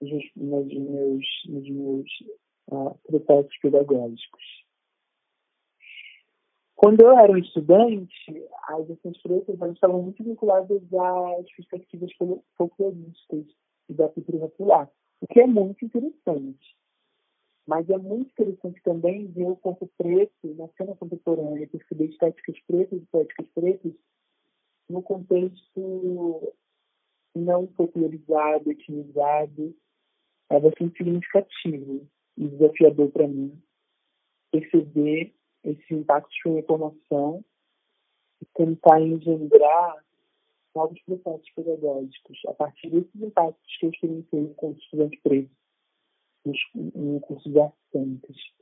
nos, 0.00 0.74
meus, 0.74 1.26
nos 1.46 1.68
meus 1.68 2.10
uh, 2.70 2.98
processos 3.04 3.56
pedagógicos. 3.58 4.42
Quando 6.74 7.02
eu 7.02 7.16
era 7.16 7.32
um 7.32 7.38
estudante, 7.38 8.44
as 8.68 8.90
ações 8.90 9.22
pretas 9.22 9.72
estavam 9.72 10.02
muito 10.02 10.22
vinculadas 10.24 10.82
às 10.92 11.52
perspectivas 11.54 12.10
folcloristas 12.56 13.46
e 13.88 13.94
da 13.94 14.08
cultura 14.08 14.38
popular, 14.48 14.90
o 15.20 15.26
que 15.28 15.40
é 15.40 15.46
muito 15.46 15.84
interessante. 15.84 16.76
Mas 17.66 17.88
é 17.88 17.96
muito 17.96 18.30
interessante 18.30 18.82
também 18.82 19.26
ver 19.28 19.46
o 19.46 19.56
corpo 19.56 19.88
preto 19.96 20.54
na 20.54 20.68
cena 20.76 20.96
contemporânea, 20.96 21.68
perceber 21.68 22.06
estéticas 22.06 22.58
pretas 22.66 23.00
e 23.00 23.06
poéticas 23.06 23.46
pretas 23.54 23.92
no 24.88 25.02
contexto 25.02 26.52
não 27.34 27.66
popularizado, 27.66 28.70
etimizado, 28.70 29.74
é 30.50 30.60
bastante 30.60 30.98
significativo 30.98 32.06
e 32.36 32.48
desafiador 32.48 33.10
para 33.10 33.28
mim 33.28 33.58
perceber 34.50 35.32
esse 35.64 35.94
impacto 35.94 36.28
de 36.30 36.48
uma 36.48 36.58
informação 36.58 37.44
e 38.40 38.46
tentar 38.54 39.00
engendrar 39.00 40.04
novos 40.74 41.00
processos 41.02 41.50
pedagógicos 41.54 42.38
a 42.48 42.54
partir 42.54 42.90
desses 42.90 43.14
impactos 43.14 43.76
que 43.78 43.86
eu 43.86 43.90
experienciei 43.90 44.54
como 44.54 44.76
estudante 44.76 45.18
preto 45.22 45.61
no 46.44 47.20
curso 47.20 47.50
de 47.50 47.60
artes 47.60 48.52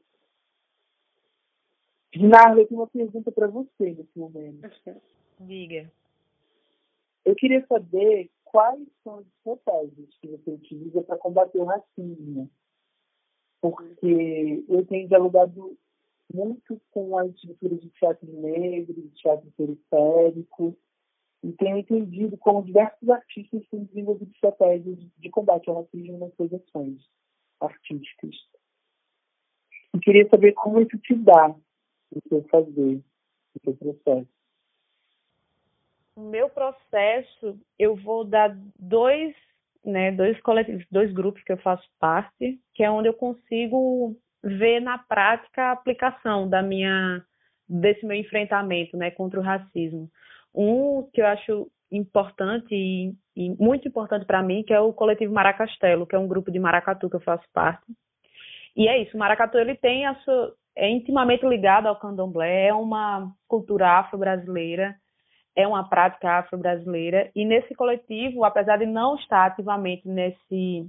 Ginardo, 2.12 2.60
eu 2.60 2.66
tenho 2.66 2.80
uma 2.80 2.86
pergunta 2.88 3.30
para 3.30 3.46
você 3.46 3.94
nesse 3.94 4.18
momento. 4.18 4.68
Diga. 5.38 5.90
Eu 7.24 7.34
queria 7.36 7.64
saber 7.66 8.30
quais 8.44 8.86
são 9.04 9.18
as 9.18 9.26
estratégias 9.26 10.08
que 10.20 10.28
você 10.28 10.50
utiliza 10.50 11.02
para 11.02 11.16
combater 11.16 11.58
o 11.58 11.64
racismo. 11.64 12.50
porque 13.60 14.64
eu 14.68 14.84
tenho 14.86 15.08
dialogado 15.08 15.76
muito 16.32 16.80
com 16.90 17.16
as 17.18 17.30
estruturas 17.34 17.80
de 17.80 17.90
teatro 17.90 18.32
negro, 18.40 18.94
de 18.94 19.10
teatro 19.10 19.52
periférico, 19.56 20.76
e 21.42 21.52
tenho 21.52 21.78
entendido 21.78 22.36
como 22.38 22.64
diversos 22.64 23.08
artistas 23.08 23.66
têm 23.68 23.84
desenvolvido 23.84 24.30
estratégias 24.32 24.98
de 25.18 25.30
combate 25.30 25.68
ao 25.68 25.82
racismo 25.82 26.18
nas 26.18 26.34
suas 26.34 26.52
ações 26.52 27.00
artísticas. 27.60 28.34
E 29.94 29.98
queria 29.98 30.28
saber 30.28 30.52
como 30.52 30.80
isso 30.80 30.96
te 30.98 31.14
dá 31.14 31.48
o 31.48 32.28
seu 32.28 32.42
fazer, 32.44 33.02
o 33.54 33.60
seu 33.64 33.76
processo. 33.76 34.28
O 36.16 36.22
meu 36.22 36.48
processo, 36.50 37.58
eu 37.78 37.96
vou 37.96 38.24
dar 38.24 38.56
dois, 38.78 39.34
né, 39.84 40.12
dois 40.12 40.40
coletivos, 40.40 40.84
dois 40.90 41.12
grupos 41.12 41.42
que 41.42 41.52
eu 41.52 41.58
faço 41.58 41.88
parte, 41.98 42.60
que 42.74 42.82
é 42.82 42.90
onde 42.90 43.08
eu 43.08 43.14
consigo 43.14 44.16
ver 44.42 44.80
na 44.80 44.98
prática 44.98 45.64
a 45.64 45.72
aplicação 45.72 46.48
da 46.48 46.62
minha 46.62 47.24
desse 47.68 48.04
meu 48.04 48.16
enfrentamento, 48.16 48.96
né, 48.96 49.10
contra 49.12 49.38
o 49.38 49.42
racismo. 49.42 50.10
Um 50.52 51.08
que 51.12 51.20
eu 51.20 51.26
acho 51.26 51.70
importante 51.90 52.74
e, 52.74 53.14
e 53.40 53.56
muito 53.58 53.88
importante 53.88 54.26
para 54.26 54.42
mim, 54.42 54.62
que 54.62 54.74
é 54.74 54.80
o 54.80 54.92
coletivo 54.92 55.32
Maracastelo, 55.32 56.06
que 56.06 56.14
é 56.14 56.18
um 56.18 56.28
grupo 56.28 56.50
de 56.50 56.58
maracatu 56.58 57.08
que 57.08 57.16
eu 57.16 57.20
faço 57.20 57.44
parte. 57.54 57.86
E 58.76 58.86
é 58.86 59.00
isso, 59.02 59.16
o 59.16 59.18
maracatu 59.18 59.56
ele 59.56 59.74
tem 59.74 60.04
a 60.04 60.14
sua, 60.16 60.52
é 60.76 60.88
intimamente 60.90 61.46
ligado 61.46 61.86
ao 61.86 61.98
candomblé, 61.98 62.66
é 62.66 62.74
uma 62.74 63.32
cultura 63.48 63.98
afro-brasileira, 63.98 64.94
é 65.56 65.66
uma 65.66 65.88
prática 65.88 66.38
afro-brasileira, 66.38 67.30
e 67.34 67.46
nesse 67.46 67.74
coletivo, 67.74 68.44
apesar 68.44 68.76
de 68.76 68.86
não 68.86 69.16
estar 69.16 69.46
ativamente 69.46 70.06
nesse, 70.06 70.86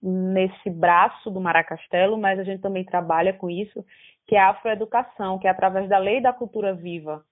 nesse 0.00 0.70
braço 0.70 1.30
do 1.30 1.40
Maracastelo, 1.40 2.16
mas 2.16 2.38
a 2.38 2.44
gente 2.44 2.62
também 2.62 2.84
trabalha 2.84 3.32
com 3.32 3.50
isso, 3.50 3.84
que 4.26 4.36
é 4.36 4.40
a 4.40 4.50
afroeducação, 4.50 5.38
que 5.38 5.48
é 5.48 5.50
através 5.50 5.88
da 5.88 5.98
lei 5.98 6.20
da 6.20 6.32
cultura 6.32 6.72
viva, 6.74 7.24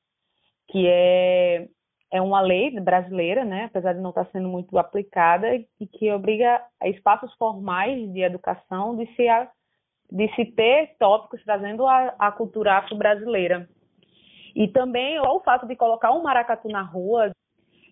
que 0.69 0.87
é, 0.89 1.69
é 2.11 2.21
uma 2.21 2.41
lei 2.41 2.79
brasileira, 2.81 3.45
né, 3.45 3.65
apesar 3.65 3.93
de 3.93 4.01
não 4.01 4.11
estar 4.11 4.27
sendo 4.27 4.49
muito 4.49 4.79
aplicada, 4.79 5.55
e 5.55 5.87
que 5.87 6.11
obriga 6.13 6.63
a 6.81 6.89
espaços 6.89 7.33
formais 7.35 8.13
de 8.13 8.21
educação 8.23 8.97
de 8.97 9.07
se, 9.15 9.27
de 10.11 10.35
se 10.35 10.45
ter 10.53 10.97
tópicos 10.99 11.43
trazendo 11.45 11.87
a, 11.87 12.15
a 12.19 12.33
cultura 12.33 12.79
afro-brasileira. 12.79 13.69
E 14.55 14.69
também 14.69 15.21
o 15.21 15.41
fato 15.41 15.67
de 15.67 15.77
colocar 15.77 16.13
um 16.13 16.23
maracatu 16.23 16.69
na 16.69 16.83
rua, 16.83 17.31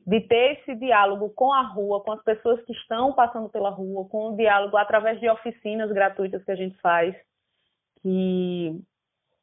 de 0.07 0.21
ter 0.21 0.59
esse 0.59 0.75
diálogo 0.75 1.31
com 1.31 1.53
a 1.53 1.63
rua, 1.63 2.03
com 2.03 2.13
as 2.13 2.23
pessoas 2.23 2.63
que 2.65 2.73
estão 2.73 3.13
passando 3.13 3.49
pela 3.49 3.71
rua, 3.71 4.07
com 4.09 4.33
o 4.33 4.37
diálogo 4.37 4.77
através 4.77 5.19
de 5.19 5.29
oficinas 5.29 5.91
gratuitas 5.91 6.45
que 6.45 6.51
a 6.51 6.57
gente 6.57 6.79
faz, 6.81 7.15
que 8.03 8.81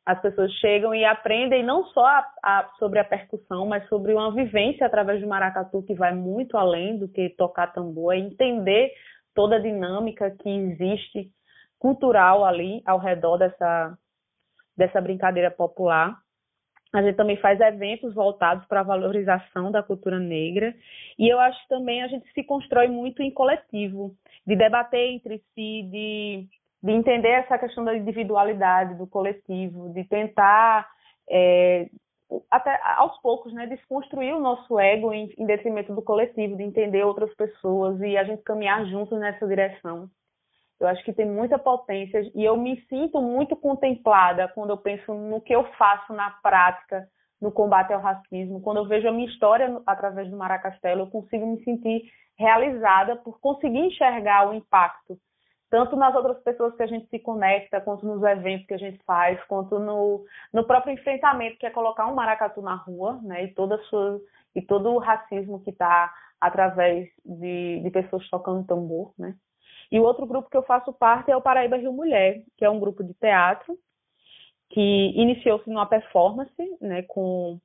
as 0.05 0.19
pessoas 0.19 0.51
chegam 0.53 0.95
e 0.95 1.05
aprendem 1.05 1.63
não 1.63 1.85
só 1.85 2.05
a, 2.05 2.27
a, 2.43 2.69
sobre 2.79 2.99
a 2.99 3.03
percussão, 3.03 3.67
mas 3.67 3.87
sobre 3.87 4.13
uma 4.13 4.33
vivência 4.33 4.85
através 4.85 5.21
do 5.21 5.27
maracatu 5.27 5.83
que 5.83 5.93
vai 5.93 6.13
muito 6.13 6.57
além 6.57 6.97
do 6.97 7.07
que 7.07 7.29
tocar 7.29 7.71
tambor, 7.73 8.13
é 8.13 8.17
entender 8.17 8.91
toda 9.33 9.57
a 9.57 9.61
dinâmica 9.61 10.31
que 10.31 10.49
existe 10.49 11.31
cultural 11.77 12.43
ali 12.43 12.81
ao 12.85 12.97
redor 12.97 13.37
dessa, 13.37 13.97
dessa 14.75 14.99
brincadeira 14.99 15.51
popular. 15.51 16.17
A 16.93 17.01
gente 17.01 17.15
também 17.15 17.37
faz 17.37 17.59
eventos 17.59 18.13
voltados 18.13 18.65
para 18.67 18.81
a 18.81 18.83
valorização 18.83 19.71
da 19.71 19.81
cultura 19.81 20.19
negra. 20.19 20.75
E 21.17 21.31
eu 21.31 21.39
acho 21.39 21.59
também 21.69 22.03
a 22.03 22.07
gente 22.07 22.29
se 22.33 22.43
constrói 22.43 22.87
muito 22.87 23.21
em 23.21 23.31
coletivo, 23.31 24.13
de 24.45 24.55
debater 24.55 25.11
entre 25.11 25.39
si, 25.53 25.83
de 25.89 26.47
de 26.81 26.91
entender 26.91 27.29
essa 27.29 27.57
questão 27.57 27.83
da 27.85 27.95
individualidade, 27.95 28.95
do 28.95 29.05
coletivo, 29.05 29.93
de 29.93 30.03
tentar, 30.05 30.89
é, 31.29 31.87
até 32.49 32.79
aos 32.97 33.19
poucos, 33.21 33.53
né, 33.53 33.67
desconstruir 33.67 34.33
o 34.33 34.39
nosso 34.39 34.79
ego 34.79 35.13
em, 35.13 35.31
em 35.37 35.45
detrimento 35.45 35.93
do 35.93 36.01
coletivo, 36.01 36.57
de 36.57 36.63
entender 36.63 37.03
outras 37.03 37.33
pessoas 37.35 37.99
e 38.01 38.17
a 38.17 38.23
gente 38.23 38.41
caminhar 38.43 38.85
juntos 38.85 39.19
nessa 39.19 39.47
direção. 39.47 40.09
Eu 40.79 40.87
acho 40.87 41.03
que 41.03 41.13
tem 41.13 41.27
muita 41.27 41.59
potência 41.59 42.19
e 42.33 42.43
eu 42.43 42.57
me 42.57 42.81
sinto 42.89 43.21
muito 43.21 43.55
contemplada 43.55 44.47
quando 44.47 44.71
eu 44.71 44.77
penso 44.77 45.13
no 45.13 45.39
que 45.39 45.53
eu 45.53 45.63
faço 45.73 46.11
na 46.11 46.31
prática 46.41 47.07
no 47.39 47.51
combate 47.51 47.93
ao 47.93 48.01
racismo. 48.01 48.61
Quando 48.61 48.77
eu 48.77 48.87
vejo 48.87 49.07
a 49.07 49.11
minha 49.11 49.27
história 49.27 49.79
através 49.85 50.29
do 50.29 50.37
Maracastelo, 50.37 51.01
eu 51.01 51.07
consigo 51.07 51.45
me 51.45 51.63
sentir 51.63 52.03
realizada 52.35 53.15
por 53.17 53.39
conseguir 53.39 53.79
enxergar 53.79 54.49
o 54.49 54.53
impacto 54.55 55.19
tanto 55.71 55.95
nas 55.95 56.13
outras 56.13 56.37
pessoas 56.43 56.75
que 56.75 56.83
a 56.83 56.85
gente 56.85 57.07
se 57.07 57.17
conecta, 57.17 57.79
quanto 57.79 58.05
nos 58.05 58.21
eventos 58.21 58.67
que 58.67 58.73
a 58.73 58.77
gente 58.77 59.01
faz, 59.05 59.41
quanto 59.45 59.79
no, 59.79 60.25
no 60.51 60.65
próprio 60.67 60.93
enfrentamento, 60.93 61.57
que 61.57 61.65
é 61.65 61.69
colocar 61.69 62.07
um 62.07 62.13
maracatu 62.13 62.61
na 62.61 62.75
rua, 62.75 63.21
né, 63.23 63.45
e, 63.45 63.53
toda 63.53 63.81
sua, 63.83 64.19
e 64.53 64.61
todo 64.61 64.91
o 64.91 64.99
racismo 64.99 65.63
que 65.63 65.69
está 65.69 66.13
através 66.41 67.09
de, 67.25 67.79
de 67.79 67.89
pessoas 67.89 68.29
tocando 68.29 68.67
tambor, 68.67 69.13
né. 69.17 69.33
E 69.89 69.97
o 69.97 70.03
outro 70.03 70.25
grupo 70.25 70.49
que 70.49 70.57
eu 70.57 70.63
faço 70.63 70.91
parte 70.91 71.31
é 71.31 71.37
o 71.37 71.41
Paraíba 71.41 71.77
Rio 71.77 71.93
Mulher, 71.93 72.43
que 72.57 72.65
é 72.65 72.69
um 72.69 72.79
grupo 72.79 73.01
de 73.01 73.13
teatro 73.13 73.77
que 74.69 75.13
iniciou-se 75.15 75.69
numa 75.69 75.85
performance, 75.85 76.77
né, 76.81 77.03
com 77.03 77.57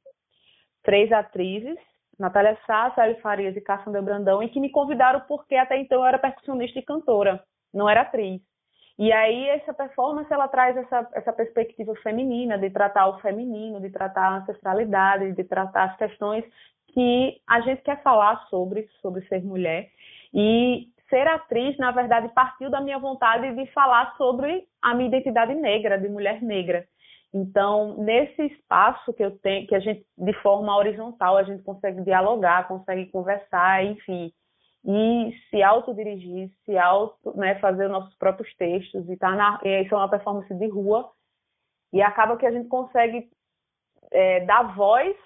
três 0.85 1.11
atrizes, 1.11 1.77
Natália 2.17 2.57
Sá, 2.69 2.93
Célia 2.95 3.21
Farias 3.21 3.57
e 3.57 3.61
Cassandra 3.61 4.01
Brandão, 4.01 4.41
e 4.45 4.49
que 4.49 4.61
me 4.61 4.71
convidaram 4.71 5.23
porque 5.27 5.57
até 5.57 5.77
então 5.77 5.99
eu 5.99 6.07
era 6.07 6.21
percussionista 6.21 6.79
e 6.79 6.83
cantora 6.83 7.43
não 7.77 7.89
era 7.89 8.03
atriz. 8.03 8.41
E 8.99 9.13
aí 9.13 9.49
essa 9.51 9.75
performance 9.75 10.33
ela 10.33 10.49
traz 10.49 10.77
essa, 10.77 11.09
essa 11.13 11.33
perspectiva 11.33 11.95
feminina 11.97 12.59
de 12.59 12.71
tratar 12.71 13.09
o 13.09 13.19
feminino, 13.21 13.81
de 13.81 13.91
tratar 13.91 14.29
a 14.29 14.37
ancestralidade, 14.39 15.33
de 15.33 15.45
tratar 15.45 15.91
as 15.91 15.97
questões 15.97 16.45
que 16.89 17.41
a 17.47 17.61
gente 17.61 17.83
quer 17.83 18.03
falar 18.03 18.47
sobre 18.49 18.89
sobre 19.03 19.27
ser 19.27 19.45
mulher 19.45 19.91
e 20.33 20.89
ser 21.11 21.27
atriz 21.29 21.77
na 21.77 21.91
verdade 21.91 22.29
partiu 22.31 22.71
da 22.71 22.81
minha 22.81 22.99
vontade 22.99 23.55
de 23.55 23.67
falar 23.73 24.17
sobre 24.17 24.67
a 24.81 24.95
minha 24.95 25.09
identidade 25.09 25.55
negra, 25.55 25.99
de 25.99 26.09
mulher 26.09 26.41
negra. 26.43 26.87
Então, 27.35 27.97
nesse 27.99 28.43
espaço 28.47 29.13
que 29.13 29.23
eu 29.23 29.39
tenho, 29.39 29.67
que 29.67 29.75
a 29.75 29.81
gente 29.81 30.07
de 30.17 30.33
forma 30.41 30.75
horizontal 30.75 31.37
a 31.37 31.43
gente 31.43 31.63
consegue 31.63 32.01
dialogar, 32.03 32.67
consegue 32.67 33.11
conversar, 33.11 33.85
enfim, 33.85 34.33
e 34.87 35.33
se 35.51 35.63
autodirigir, 35.63 36.49
se 36.65 36.79
auto, 36.79 37.37
né, 37.37 37.59
fazer 37.59 37.87
os 37.87 37.91
nossos 37.91 38.15
próprios 38.15 38.55
textos 38.55 39.09
e 39.11 39.17
tá 39.17 39.33
na, 39.33 39.61
isso 39.65 39.93
é 39.93 39.99
uma 39.99 40.09
performance 40.09 40.55
de 40.55 40.69
rua 40.69 41.11
e 41.93 42.01
acaba 42.01 42.37
que 42.37 42.47
a 42.47 42.53
gente 42.53 42.69
consegue 42.69 43.29
é, 44.13 44.45
dar 44.45 44.77
voz 44.77 45.17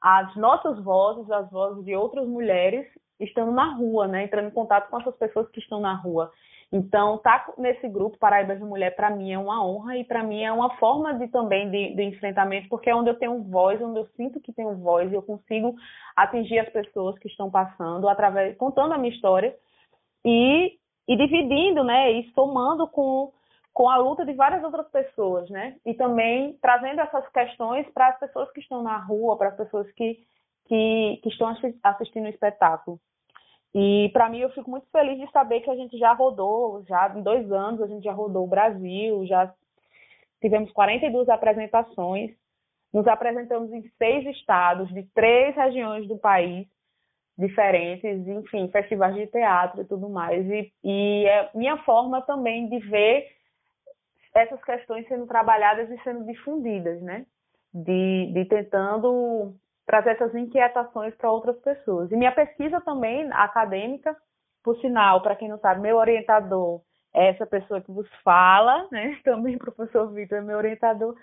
às 0.00 0.34
nossas 0.36 0.82
vozes, 0.82 1.30
às 1.30 1.50
vozes 1.50 1.84
de 1.84 1.94
outras 1.94 2.26
mulheres 2.26 2.86
estando 3.20 3.52
na 3.52 3.74
rua, 3.74 4.08
né, 4.08 4.24
entrando 4.24 4.48
em 4.48 4.54
contato 4.54 4.88
com 4.88 4.98
essas 4.98 5.16
pessoas 5.16 5.48
que 5.50 5.60
estão 5.60 5.80
na 5.80 5.94
rua. 5.94 6.32
Então, 6.76 7.14
estar 7.14 7.46
tá 7.46 7.54
nesse 7.56 7.88
grupo 7.88 8.18
Paraíba 8.18 8.56
de 8.56 8.64
Mulher, 8.64 8.96
para 8.96 9.08
mim, 9.08 9.32
é 9.32 9.38
uma 9.38 9.64
honra 9.64 9.96
e 9.96 10.02
para 10.02 10.24
mim 10.24 10.42
é 10.42 10.50
uma 10.50 10.76
forma 10.78 11.14
de 11.14 11.28
também 11.28 11.70
de, 11.70 11.94
de, 11.94 12.02
enfrentamento, 12.02 12.68
porque 12.68 12.90
é 12.90 12.96
onde 12.96 13.08
eu 13.08 13.16
tenho 13.16 13.44
voz, 13.44 13.80
onde 13.80 14.00
eu 14.00 14.06
sinto 14.16 14.40
que 14.40 14.52
tenho 14.52 14.74
voz 14.78 15.08
e 15.08 15.14
eu 15.14 15.22
consigo 15.22 15.76
atingir 16.16 16.58
as 16.58 16.68
pessoas 16.70 17.16
que 17.20 17.28
estão 17.28 17.48
passando, 17.48 18.08
através 18.08 18.56
contando 18.56 18.92
a 18.92 18.98
minha 18.98 19.14
história 19.14 19.54
e, 20.24 20.76
e 21.06 21.16
dividindo, 21.16 21.84
né, 21.84 22.10
e 22.10 22.32
somando 22.32 22.88
com, 22.88 23.32
com 23.72 23.88
a 23.88 23.96
luta 23.96 24.26
de 24.26 24.32
várias 24.32 24.64
outras 24.64 24.90
pessoas, 24.90 25.48
né, 25.50 25.76
e 25.86 25.94
também 25.94 26.58
trazendo 26.60 27.00
essas 27.02 27.28
questões 27.28 27.88
para 27.94 28.08
as 28.08 28.18
pessoas 28.18 28.50
que 28.50 28.58
estão 28.58 28.82
na 28.82 28.96
rua, 28.96 29.38
para 29.38 29.50
as 29.50 29.56
pessoas 29.56 29.88
que, 29.92 30.18
que, 30.66 31.20
que 31.22 31.28
estão 31.28 31.54
assistindo 31.84 32.24
o 32.24 32.30
espetáculo. 32.30 32.98
E 33.74 34.08
para 34.12 34.28
mim 34.28 34.38
eu 34.38 34.50
fico 34.50 34.70
muito 34.70 34.86
feliz 34.90 35.18
de 35.18 35.30
saber 35.32 35.60
que 35.60 35.70
a 35.70 35.74
gente 35.74 35.98
já 35.98 36.12
rodou, 36.12 36.84
já 36.84 37.12
em 37.16 37.22
dois 37.22 37.50
anos 37.50 37.82
a 37.82 37.86
gente 37.88 38.04
já 38.04 38.12
rodou 38.12 38.44
o 38.44 38.48
Brasil, 38.48 39.26
já 39.26 39.52
tivemos 40.40 40.70
42 40.72 41.28
apresentações, 41.28 42.30
nos 42.92 43.06
apresentamos 43.08 43.72
em 43.72 43.82
seis 43.98 44.24
estados 44.36 44.88
de 44.94 45.02
três 45.14 45.56
regiões 45.56 46.06
do 46.06 46.16
país 46.16 46.68
diferentes, 47.36 48.28
enfim, 48.28 48.68
festivais 48.68 49.14
de 49.16 49.26
teatro 49.26 49.80
e 49.80 49.84
tudo 49.84 50.08
mais. 50.08 50.46
E, 50.48 50.72
e 50.84 51.26
é 51.26 51.50
minha 51.52 51.76
forma 51.78 52.22
também 52.22 52.68
de 52.68 52.78
ver 52.78 53.26
essas 54.32 54.62
questões 54.62 55.06
sendo 55.08 55.26
trabalhadas 55.26 55.90
e 55.90 56.00
sendo 56.04 56.24
difundidas, 56.24 57.02
né? 57.02 57.26
De, 57.72 58.30
de 58.32 58.44
tentando 58.44 59.52
trazer 59.86 60.10
essas 60.10 60.34
inquietações 60.34 61.14
para 61.14 61.30
outras 61.30 61.58
pessoas. 61.58 62.10
E 62.10 62.16
minha 62.16 62.32
pesquisa 62.32 62.80
também 62.80 63.28
acadêmica, 63.32 64.16
por 64.62 64.78
sinal, 64.80 65.22
para 65.22 65.36
quem 65.36 65.48
não 65.48 65.58
sabe, 65.58 65.80
meu 65.80 65.96
orientador 65.96 66.80
é 67.14 67.28
essa 67.28 67.46
pessoa 67.46 67.80
que 67.80 67.92
vos 67.92 68.08
fala, 68.22 68.88
né? 68.90 69.18
Também 69.24 69.56
o 69.56 69.58
professor 69.58 70.10
Vitor 70.12 70.38
é 70.38 70.40
meu 70.40 70.56
orientador 70.56 71.14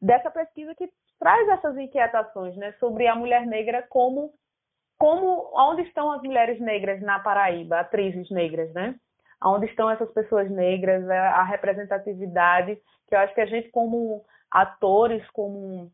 dessa 0.00 0.30
pesquisa 0.30 0.74
que 0.74 0.88
traz 1.18 1.48
essas 1.48 1.76
inquietações, 1.78 2.56
né, 2.56 2.72
sobre 2.80 3.06
a 3.06 3.14
mulher 3.14 3.46
negra 3.46 3.86
como 3.88 4.32
como 4.98 5.50
onde 5.54 5.82
estão 5.82 6.12
as 6.12 6.22
mulheres 6.22 6.60
negras 6.60 7.00
na 7.00 7.18
Paraíba, 7.18 7.80
atrizes 7.80 8.30
negras, 8.30 8.72
né? 8.72 8.94
Onde 9.44 9.66
estão 9.66 9.90
essas 9.90 10.08
pessoas 10.12 10.48
negras, 10.48 11.08
a 11.10 11.42
representatividade, 11.42 12.78
que 13.08 13.14
eu 13.14 13.18
acho 13.18 13.34
que 13.34 13.40
a 13.40 13.46
gente 13.46 13.68
como 13.70 14.24
atores, 14.48 15.28
como 15.30 15.90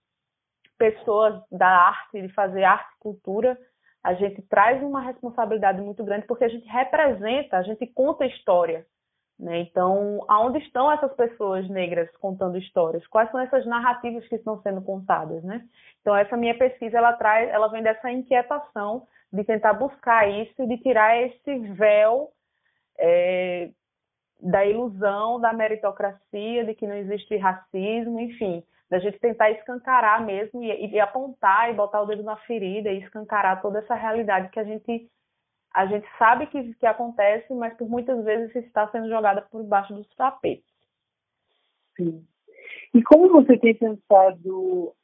pessoas 0.78 1.42
da 1.50 1.68
arte, 1.68 2.22
de 2.22 2.28
fazer 2.28 2.64
arte 2.64 2.88
e 2.96 3.00
cultura, 3.00 3.58
a 4.02 4.14
gente 4.14 4.40
traz 4.42 4.82
uma 4.82 5.00
responsabilidade 5.00 5.80
muito 5.80 6.04
grande 6.04 6.26
porque 6.26 6.44
a 6.44 6.48
gente 6.48 6.66
representa, 6.68 7.58
a 7.58 7.62
gente 7.62 7.86
conta 7.88 8.24
história. 8.24 8.86
Né? 9.38 9.60
Então, 9.60 10.24
aonde 10.26 10.58
estão 10.58 10.90
essas 10.90 11.12
pessoas 11.14 11.68
negras 11.68 12.10
contando 12.16 12.58
histórias? 12.58 13.06
Quais 13.06 13.30
são 13.30 13.38
essas 13.38 13.64
narrativas 13.66 14.26
que 14.26 14.34
estão 14.34 14.60
sendo 14.62 14.82
contadas? 14.82 15.44
Né? 15.44 15.64
Então, 16.00 16.16
essa 16.16 16.36
minha 16.36 16.56
pesquisa 16.56 16.98
ela 16.98 17.12
traz, 17.12 17.48
ela 17.50 17.68
vem 17.68 17.82
dessa 17.82 18.10
inquietação 18.10 19.06
de 19.32 19.44
tentar 19.44 19.74
buscar 19.74 20.28
isso 20.28 20.66
de 20.66 20.78
tirar 20.78 21.16
esse 21.20 21.58
véu 21.74 22.30
é, 22.98 23.70
da 24.40 24.64
ilusão 24.64 25.40
da 25.40 25.52
meritocracia, 25.52 26.64
de 26.64 26.74
que 26.74 26.86
não 26.86 26.94
existe 26.94 27.36
racismo, 27.36 28.18
enfim, 28.20 28.64
da 28.90 28.98
gente 28.98 29.18
tentar 29.18 29.50
escancarar 29.50 30.24
mesmo 30.24 30.62
e, 30.62 30.86
e, 30.86 31.00
apontar 31.00 31.70
e 31.70 31.74
botar 31.74 32.02
o 32.02 32.06
dedo 32.06 32.22
na 32.22 32.36
ferida 32.36 32.90
e 32.90 33.00
escancarar 33.00 33.60
toda 33.60 33.80
essa 33.80 33.94
realidade 33.94 34.50
que 34.50 34.58
a 34.58 34.64
gente 34.64 35.10
a 35.74 35.84
gente 35.86 36.08
sabe 36.18 36.46
que, 36.46 36.74
que 36.74 36.86
acontece, 36.86 37.52
mas 37.52 37.76
por 37.76 37.88
muitas 37.88 38.24
vezes 38.24 38.56
está 38.56 38.90
sendo 38.90 39.08
jogada 39.08 39.42
por 39.42 39.62
baixo 39.64 39.94
dos 39.94 40.08
tapetes. 40.16 40.64
Sim. 41.94 42.26
E 42.94 43.02
como 43.02 43.28
você 43.28 43.58
tem 43.58 43.74
pensado 43.74 44.94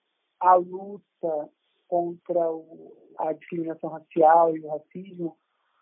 a 0.41 0.55
luta 0.55 1.51
contra 1.87 2.51
o, 2.51 2.97
a 3.19 3.35
discriminação 3.35 3.91
racial 3.91 4.57
e 4.57 4.61
o 4.61 4.69
racismo 4.69 5.37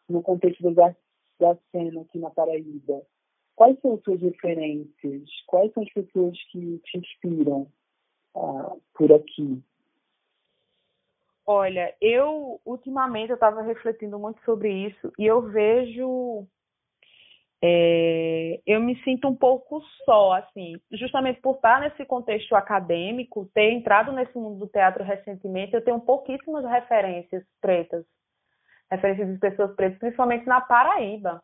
no 0.09 0.21
contexto 0.21 0.69
da, 0.73 0.95
da 1.39 1.57
cena 1.71 2.03
aqui 2.03 2.19
na 2.19 2.31
Paraíba? 2.31 3.03
Quais 3.55 3.79
são 3.81 3.95
as 3.95 4.03
suas 4.03 4.21
referências? 4.21 5.31
Quais 5.47 5.73
são 5.73 5.85
as 5.85 5.93
pessoas 5.93 6.37
que 6.51 6.79
te 6.85 6.99
inspiram 6.99 7.71
por 8.33 9.13
aqui? 9.13 9.63
Olha, 11.47 11.95
eu 12.01 12.61
ultimamente 12.65 13.31
eu 13.31 13.35
estava 13.35 13.63
refletindo 13.63 14.19
muito 14.19 14.43
sobre 14.45 14.73
isso 14.73 15.13
e 15.19 15.27
eu 15.27 15.43
vejo, 15.43 16.47
é, 17.61 18.61
eu 18.65 18.81
me 18.81 18.97
sinto 19.03 19.27
um 19.29 19.35
pouco 19.35 19.83
só, 20.05 20.35
assim, 20.35 20.81
justamente 20.93 21.41
por 21.41 21.57
estar 21.57 21.81
nesse 21.81 22.05
contexto 22.05 22.55
acadêmico, 22.55 23.51
ter 23.53 23.73
entrado 23.73 24.13
nesse 24.13 24.37
mundo 24.39 24.61
do 24.61 24.69
teatro 24.69 25.03
recentemente, 25.03 25.75
eu 25.75 25.85
tenho 25.85 26.01
pouquíssimas 26.01 26.65
referências 26.65 27.45
pretas, 27.61 28.05
referências 28.89 29.33
de 29.33 29.39
pessoas 29.39 29.75
pretas, 29.75 29.99
principalmente 29.99 30.47
na 30.47 30.61
Paraíba. 30.61 31.43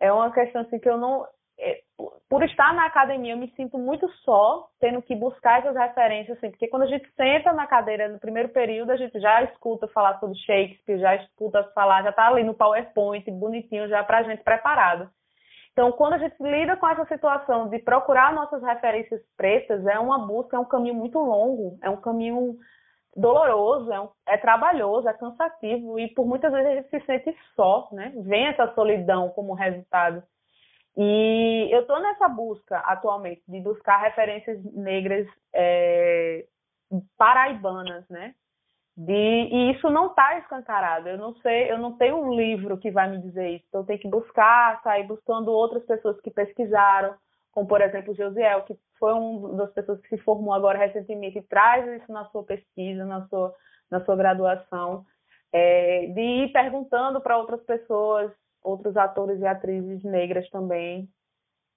É 0.00 0.12
uma 0.12 0.32
questão 0.32 0.62
assim 0.62 0.78
que 0.80 0.88
eu 0.88 0.98
não, 0.98 1.24
é, 1.58 1.80
por 2.28 2.42
estar 2.42 2.74
na 2.74 2.86
academia, 2.86 3.32
eu 3.32 3.38
me 3.38 3.50
sinto 3.56 3.78
muito 3.78 4.08
só, 4.24 4.68
tendo 4.80 5.00
que 5.00 5.14
buscar 5.14 5.60
essas 5.60 5.76
referências, 5.76 6.36
assim, 6.36 6.50
porque 6.50 6.68
quando 6.68 6.82
a 6.82 6.86
gente 6.86 7.08
senta 7.14 7.52
na 7.52 7.66
cadeira 7.66 8.08
no 8.08 8.18
primeiro 8.18 8.48
período, 8.50 8.90
a 8.90 8.96
gente 8.96 9.18
já 9.20 9.42
escuta 9.44 9.88
falar 9.88 10.18
sobre 10.18 10.36
Shakespeare, 10.38 10.98
já 10.98 11.14
escuta 11.16 11.64
falar, 11.74 12.02
já 12.02 12.10
está 12.10 12.28
ali 12.28 12.42
no 12.42 12.54
PowerPoint, 12.54 13.30
bonitinho, 13.30 13.88
já 13.88 14.04
para 14.04 14.18
a 14.18 14.22
gente 14.24 14.42
preparado. 14.42 15.08
Então, 15.72 15.92
quando 15.92 16.14
a 16.14 16.18
gente 16.18 16.36
lida 16.40 16.76
com 16.76 16.88
essa 16.88 17.04
situação 17.04 17.68
de 17.68 17.78
procurar 17.78 18.32
nossas 18.32 18.62
referências 18.62 19.20
pretas, 19.36 19.84
é 19.86 19.98
uma 19.98 20.26
busca, 20.26 20.56
é 20.56 20.60
um 20.60 20.64
caminho 20.64 20.94
muito 20.94 21.18
longo, 21.18 21.78
é 21.82 21.90
um 21.90 22.00
caminho 22.00 22.56
doloroso, 23.14 23.92
é, 23.92 24.00
um, 24.00 24.08
é 24.26 24.36
trabalhoso, 24.36 25.08
é 25.08 25.12
cansativo, 25.12 25.98
e 25.98 26.08
por 26.14 26.26
muitas 26.26 26.52
vezes 26.52 26.70
a 26.70 26.74
gente 26.76 26.90
se 26.90 27.00
sente 27.06 27.36
só, 27.54 27.88
né? 27.92 28.12
Vem 28.16 28.46
essa 28.46 28.74
solidão 28.74 29.30
como 29.30 29.54
resultado. 29.54 30.22
E 30.96 31.68
eu 31.70 31.82
estou 31.82 32.00
nessa 32.00 32.26
busca 32.28 32.78
atualmente 32.78 33.42
de 33.46 33.60
buscar 33.60 33.98
referências 33.98 34.62
negras 34.72 35.26
é, 35.54 36.46
paraibanas, 37.18 38.08
né? 38.08 38.34
De, 38.96 39.12
e 39.12 39.72
isso 39.72 39.90
não 39.90 40.06
está 40.06 40.38
escancarado. 40.38 41.06
Eu 41.06 41.18
não 41.18 41.34
sei, 41.36 41.70
eu 41.70 41.78
não 41.78 41.98
tenho 41.98 42.16
um 42.16 42.34
livro 42.34 42.78
que 42.78 42.90
vai 42.90 43.10
me 43.10 43.18
dizer 43.18 43.50
isso. 43.50 43.64
Então 43.68 43.82
eu 43.82 43.86
tenho 43.86 43.98
que 44.00 44.08
buscar, 44.08 44.80
sair 44.82 45.06
buscando 45.06 45.52
outras 45.52 45.84
pessoas 45.84 46.18
que 46.22 46.30
pesquisaram, 46.30 47.14
como 47.52 47.68
por 47.68 47.82
exemplo 47.82 48.14
Josiel, 48.14 48.62
que 48.62 48.74
foi 48.98 49.12
uma 49.12 49.54
das 49.54 49.72
pessoas 49.74 50.00
que 50.00 50.08
se 50.08 50.18
formou 50.22 50.54
agora 50.54 50.78
recentemente 50.78 51.38
e 51.38 51.42
traz 51.42 51.86
isso 52.00 52.10
na 52.10 52.24
sua 52.30 52.42
pesquisa, 52.42 53.04
na 53.04 53.26
sua, 53.28 53.54
na 53.90 54.02
sua 54.02 54.16
graduação, 54.16 55.04
é, 55.52 56.06
de 56.06 56.20
ir 56.20 56.52
perguntando 56.52 57.20
para 57.20 57.36
outras 57.36 57.62
pessoas 57.64 58.32
outros 58.66 58.96
atores 58.96 59.40
e 59.40 59.46
atrizes 59.46 60.02
negras 60.02 60.48
também. 60.50 61.08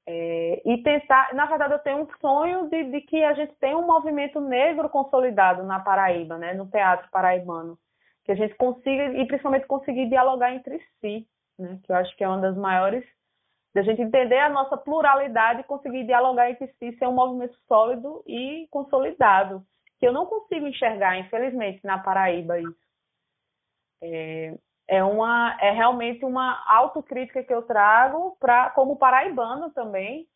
É, 0.07 0.61
e 0.65 0.81
tentar, 0.81 1.35
na 1.35 1.45
verdade, 1.45 1.73
eu 1.73 1.79
tenho 1.79 1.99
um 1.99 2.07
sonho 2.19 2.67
de, 2.67 2.83
de, 2.85 3.01
que 3.01 3.23
a 3.23 3.33
gente 3.33 3.53
tenha 3.59 3.77
um 3.77 3.85
movimento 3.85 4.41
negro 4.41 4.89
consolidado 4.89 5.63
na 5.63 5.79
Paraíba, 5.79 6.35
né, 6.37 6.53
no 6.53 6.65
teatro 6.65 7.07
paraibano, 7.11 7.77
que 8.25 8.31
a 8.31 8.35
gente 8.35 8.55
consiga, 8.55 9.13
e 9.13 9.27
principalmente 9.27 9.67
conseguir 9.67 10.09
dialogar 10.09 10.51
entre 10.51 10.79
si, 10.99 11.27
né, 11.59 11.79
que 11.83 11.91
eu 11.91 11.95
acho 11.95 12.15
que 12.17 12.23
é 12.23 12.27
uma 12.27 12.41
das 12.41 12.57
maiores, 12.57 13.05
da 13.75 13.83
gente 13.83 14.01
entender 14.01 14.39
a 14.39 14.49
nossa 14.49 14.75
pluralidade 14.75 15.61
e 15.61 15.65
conseguir 15.65 16.05
dialogar 16.05 16.49
entre 16.49 16.67
si, 16.79 16.97
ser 16.97 17.07
um 17.07 17.13
movimento 17.13 17.55
sólido 17.67 18.23
e 18.25 18.67
consolidado, 18.71 19.63
que 19.99 20.07
eu 20.07 20.11
não 20.11 20.25
consigo 20.25 20.65
enxergar, 20.65 21.19
infelizmente, 21.19 21.85
na 21.85 21.99
Paraíba 21.99 22.59
isso. 22.59 22.89
É, 24.01 24.57
é 24.89 25.03
uma 25.03 25.55
é 25.61 25.69
realmente 25.69 26.25
uma 26.25 26.61
autocrítica 26.65 27.43
que 27.43 27.53
eu 27.53 27.61
trago 27.61 28.35
para 28.39 28.71
como 28.71 28.97
paraibano 28.97 29.69
também 29.69 30.27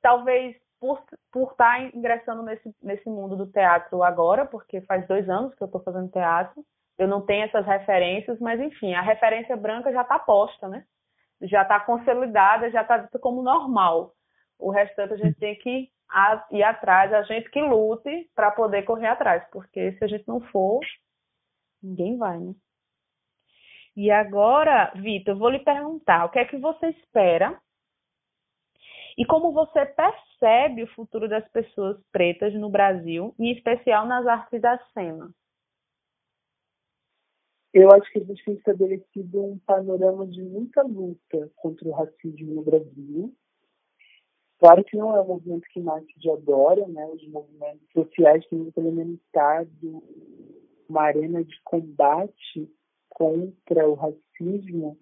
talvez 0.00 0.56
por 0.78 1.02
por 1.32 1.50
estar 1.50 1.76
tá 1.76 1.80
ingressando 1.92 2.42
nesse 2.44 2.72
nesse 2.80 3.08
mundo 3.10 3.36
do 3.36 3.50
teatro 3.50 4.04
agora 4.04 4.46
porque 4.46 4.80
faz 4.82 5.06
dois 5.08 5.28
anos 5.28 5.52
que 5.56 5.62
eu 5.62 5.66
estou 5.66 5.82
fazendo 5.82 6.08
teatro 6.08 6.64
eu 6.96 7.08
não 7.08 7.20
tenho 7.26 7.46
essas 7.46 7.66
referências 7.66 8.38
mas 8.38 8.60
enfim 8.60 8.94
a 8.94 9.02
referência 9.02 9.56
branca 9.56 9.92
já 9.92 10.02
está 10.02 10.18
posta 10.20 10.68
né? 10.68 10.84
Já 11.42 11.62
está 11.62 11.80
consolidada 11.80 12.70
já 12.70 12.82
está 12.82 12.98
dito 12.98 13.18
como 13.18 13.42
normal. 13.42 14.12
O 14.58 14.70
restante 14.70 15.14
a 15.14 15.16
gente 15.16 15.38
tem 15.38 15.54
que 15.58 15.90
ir 16.52 16.62
atrás 16.62 17.12
a 17.12 17.22
gente 17.22 17.50
que 17.50 17.60
lute 17.60 18.30
para 18.36 18.52
poder 18.52 18.84
correr 18.84 19.08
atrás 19.08 19.44
porque 19.50 19.92
se 19.98 20.04
a 20.04 20.06
gente 20.06 20.26
não 20.28 20.40
for 20.40 20.80
ninguém 21.82 22.16
vai 22.16 22.38
né 22.38 22.54
e 23.96 24.10
agora, 24.10 24.92
Vitor, 24.94 25.34
eu 25.34 25.38
vou 25.38 25.48
lhe 25.48 25.60
perguntar 25.60 26.26
o 26.26 26.30
que 26.30 26.38
é 26.38 26.44
que 26.44 26.58
você 26.58 26.88
espera 26.90 27.58
e 29.16 29.24
como 29.24 29.52
você 29.52 29.86
percebe 29.86 30.82
o 30.82 30.94
futuro 30.94 31.26
das 31.26 31.48
pessoas 31.48 31.98
pretas 32.12 32.52
no 32.52 32.68
Brasil, 32.68 33.34
em 33.38 33.50
especial 33.52 34.06
nas 34.06 34.26
artes 34.26 34.60
da 34.60 34.78
cena. 34.92 35.30
Eu 37.72 37.90
acho 37.90 38.10
que 38.12 38.18
a 38.18 38.24
gente 38.24 38.44
tem 38.44 38.54
estabelecido 38.54 39.42
um 39.42 39.58
panorama 39.60 40.26
de 40.26 40.42
muita 40.42 40.82
luta 40.82 41.50
contra 41.56 41.88
o 41.88 41.92
racismo 41.92 42.54
no 42.54 42.62
Brasil. 42.62 43.34
Claro 44.58 44.84
que 44.84 44.96
não 44.96 45.16
é 45.16 45.20
um 45.20 45.26
movimento 45.26 45.66
que 45.68 45.80
de 46.18 46.30
agora, 46.30 46.86
né? 46.88 47.06
Os 47.06 47.26
movimentos 47.28 47.86
sociais 47.92 48.46
têm 48.48 48.60
implementado 48.60 50.02
uma 50.88 51.02
arena 51.02 51.44
de 51.44 51.60
combate 51.64 52.70
contra 53.16 53.88
o 53.88 53.94
racismo 53.94 54.98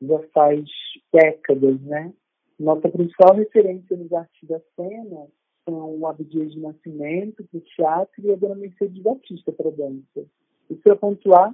já 0.00 0.18
faz 0.28 0.64
décadas, 1.12 1.80
né? 1.80 2.14
Nossa 2.58 2.88
principal 2.88 3.34
referência 3.34 3.96
nos 3.96 4.12
artes 4.12 4.48
da 4.48 4.60
cena 4.76 5.26
são 5.64 5.98
o 5.98 6.06
Abdias 6.06 6.52
de 6.52 6.60
Nascimento 6.60 7.44
para 7.44 7.58
o 7.58 7.60
teatro 7.62 8.24
e 8.24 8.32
a 8.32 8.36
Dona 8.36 8.54
Mercedes 8.54 9.02
Batista 9.02 9.50
para 9.50 9.70
a 9.70 9.72
dança. 9.72 10.30
Isso 10.70 10.82
é 10.88 10.94
pontuar 10.94 11.52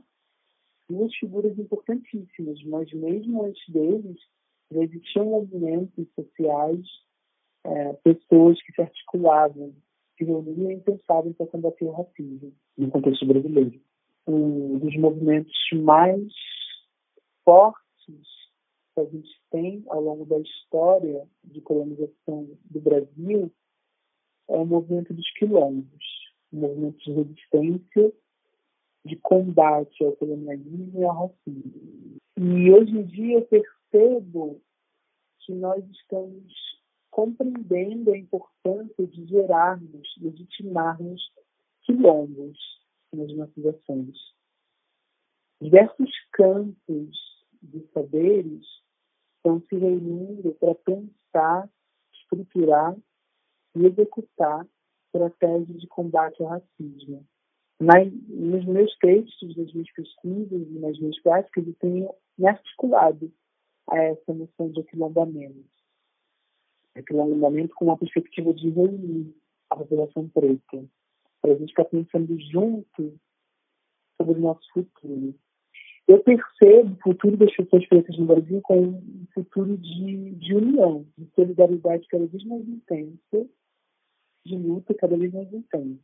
duas 0.90 1.14
figuras 1.16 1.58
importantíssimas, 1.58 2.62
mas 2.64 2.92
mesmo 2.92 3.44
antes 3.44 3.66
deles 3.72 4.18
já 4.70 4.82
existiam 4.82 5.24
movimentos 5.24 6.06
sociais, 6.14 6.86
é, 7.64 7.92
pessoas 8.04 8.62
que 8.62 8.72
se 8.74 8.82
articulavam, 8.82 9.72
se 10.18 10.24
reuniam 10.24 10.70
e 10.70 10.80
pensavam 10.80 11.32
para 11.32 11.46
combater 11.46 11.86
o 11.86 11.92
racismo 11.92 12.52
no 12.76 12.90
contexto 12.90 13.24
brasileiro 13.24 13.80
um 14.28 14.78
dos 14.78 14.94
movimentos 14.96 15.56
mais 15.72 16.22
fortes 17.44 17.78
que 18.94 19.00
a 19.00 19.04
gente 19.04 19.40
tem 19.50 19.82
ao 19.88 20.02
longo 20.02 20.26
da 20.26 20.38
história 20.38 21.26
de 21.44 21.60
colonização 21.62 22.46
do 22.66 22.80
Brasil 22.80 23.50
é 24.48 24.56
o 24.56 24.66
movimento 24.66 25.14
dos 25.14 25.30
quilombos, 25.32 26.04
um 26.52 26.60
movimento 26.60 26.98
de 26.98 27.12
resistência, 27.12 28.12
de 29.04 29.16
combate 29.16 30.04
ao 30.04 30.12
colonialismo 30.12 31.00
e 31.00 31.04
ao 31.04 31.26
racismo. 31.26 32.18
E 32.36 32.70
hoje 32.70 32.98
em 32.98 33.04
dia 33.04 33.38
eu 33.38 33.46
percebo 33.46 34.60
que 35.40 35.54
nós 35.54 35.82
estamos 35.90 36.52
compreendendo 37.10 38.12
a 38.12 38.18
importância 38.18 39.06
de 39.06 39.26
gerarmos, 39.26 40.06
legitimarmos 40.20 41.22
quilombos, 41.82 42.77
nas 43.12 43.34
nossas 43.34 43.66
ações. 43.66 44.16
Diversos 45.60 46.10
campos 46.32 47.16
de 47.62 47.86
saberes 47.92 48.64
estão 49.36 49.60
se 49.68 49.76
reunindo 49.76 50.52
para 50.54 50.74
pensar, 50.74 51.68
estruturar 52.14 52.96
e 53.74 53.86
executar 53.86 54.66
estratégias 55.06 55.80
de 55.80 55.86
combate 55.88 56.42
ao 56.42 56.48
racismo. 56.48 57.26
Mas, 57.80 58.12
nos 58.28 58.64
meus 58.66 58.96
textos, 58.98 59.56
nas 59.56 59.72
minhas 59.72 59.90
pesquisas 59.92 60.68
e 60.68 60.78
nas 60.78 60.98
minhas 60.98 61.20
práticas, 61.22 61.66
eu 61.66 61.74
tenho 61.74 62.14
me 62.36 62.48
articulado 62.48 63.32
a 63.88 63.98
essa 63.98 64.34
noção 64.34 64.70
de 64.70 64.80
aquilombamento. 64.80 65.68
Aquilombamento 66.94 67.74
com 67.76 67.86
uma 67.86 67.96
perspectiva 67.96 68.52
de 68.52 68.68
reunir 68.70 69.34
a 69.70 69.76
população 69.76 70.28
preta, 70.28 70.84
para 71.40 71.52
a 71.52 71.56
gente 71.56 71.70
estar 71.70 71.84
pensando 71.84 72.38
junto 72.40 73.18
sobre 74.16 74.38
o 74.38 74.42
nosso 74.42 74.72
futuro. 74.72 75.34
Eu 76.06 76.20
percebo 76.20 76.94
o 76.94 77.02
futuro 77.02 77.36
das 77.36 77.54
pessoas 77.54 77.86
pretas 77.86 78.16
no 78.18 78.26
Brasil 78.26 78.60
como 78.62 78.96
um 78.96 79.26
futuro 79.34 79.76
de, 79.76 80.30
de 80.36 80.54
união, 80.54 81.06
de 81.18 81.28
solidariedade 81.34 82.08
cada 82.08 82.26
vez 82.26 82.44
mais 82.44 82.66
intensa, 82.66 83.46
de 84.46 84.56
luta 84.56 84.94
cada 84.94 85.16
vez 85.16 85.32
mais 85.32 85.52
intensa. 85.52 86.00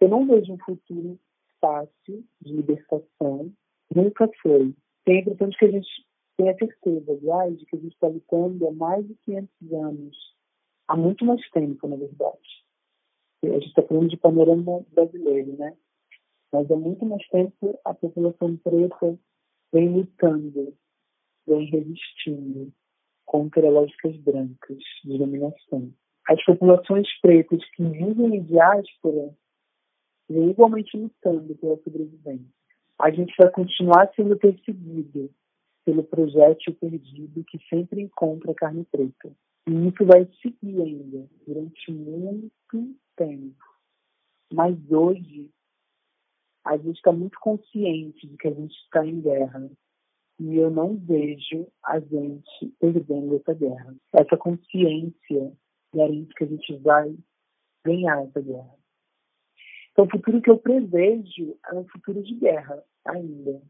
Eu 0.00 0.08
não 0.08 0.26
vejo 0.26 0.52
um 0.52 0.58
futuro 0.58 1.18
fácil 1.60 2.24
de 2.42 2.52
libertação, 2.52 3.50
nunca 3.94 4.30
foi. 4.42 4.74
Impressão 5.08 5.48
de 5.48 5.56
que 5.56 5.64
a 5.64 5.70
gente 5.70 5.88
tem 6.36 6.50
a 6.50 6.58
certeza, 6.58 7.12
aliás, 7.12 7.58
de 7.58 7.64
que 7.64 7.76
a 7.76 7.78
gente 7.78 7.94
está 7.94 8.08
lutando 8.08 8.68
há 8.68 8.72
mais 8.72 9.06
de 9.06 9.14
500 9.24 9.72
anos, 9.72 10.16
há 10.88 10.96
muito 10.96 11.24
mais 11.24 11.40
tempo, 11.50 11.88
na 11.88 11.96
verdade. 11.96 12.65
A 13.44 13.48
gente 13.48 13.68
está 13.68 13.82
falando 13.82 14.08
de 14.08 14.16
panorama 14.16 14.84
brasileiro, 14.92 15.56
né? 15.56 15.76
Mas 16.52 16.70
há 16.70 16.76
muito 16.76 17.04
mais 17.04 17.26
tempo 17.28 17.78
a 17.84 17.92
população 17.94 18.56
preta 18.56 19.18
vem 19.72 19.88
lutando, 19.88 20.74
vem 21.46 21.66
resistindo 21.66 22.72
contra 23.24 23.68
lógicas 23.68 24.16
brancas 24.18 24.78
de 25.04 25.18
dominação. 25.18 25.92
As 26.28 26.42
populações 26.44 27.06
pretas 27.20 27.60
que 27.70 27.82
vivem 27.84 28.36
em 28.36 28.42
diáspora 28.42 29.34
vem 30.28 30.50
igualmente 30.50 30.96
lutando 30.96 31.54
pela 31.56 31.76
sobrevivência. 31.82 32.46
A 32.98 33.10
gente 33.10 33.34
vai 33.38 33.50
continuar 33.50 34.10
sendo 34.16 34.36
perseguido 34.36 35.30
pelo 35.84 36.02
projétil 36.02 36.74
perdido 36.74 37.44
que 37.44 37.58
sempre 37.68 38.00
encontra 38.02 38.54
carne 38.54 38.84
preta. 38.90 39.30
E 39.68 39.88
isso 39.88 40.04
vai 40.04 40.26
seguir 40.42 40.80
ainda 40.80 41.28
durante 41.46 41.92
muito 41.92 42.96
tempo. 43.16 43.56
Mas 44.52 44.76
hoje, 44.90 45.50
a 46.64 46.76
gente 46.76 46.96
está 46.96 47.12
muito 47.12 47.38
consciente 47.40 48.26
de 48.26 48.36
que 48.36 48.48
a 48.48 48.52
gente 48.52 48.74
está 48.84 49.06
em 49.06 49.20
guerra. 49.20 49.70
E 50.38 50.56
eu 50.56 50.70
não 50.70 50.96
vejo 50.96 51.66
a 51.84 51.98
gente 51.98 52.74
perdendo 52.78 53.36
essa 53.36 53.54
guerra. 53.54 53.94
Essa 54.12 54.36
consciência 54.36 55.52
garante 55.94 56.34
que 56.34 56.44
a 56.44 56.46
gente 56.46 56.76
vai 56.78 57.16
ganhar 57.84 58.22
essa 58.22 58.40
guerra. 58.40 58.74
Então, 59.92 60.04
o 60.04 60.10
futuro 60.10 60.42
que 60.42 60.50
eu 60.50 60.58
prevejo 60.58 61.56
é 61.70 61.74
um 61.74 61.88
futuro 61.88 62.22
de 62.22 62.34
guerra 62.34 62.82
ainda. 63.06 63.62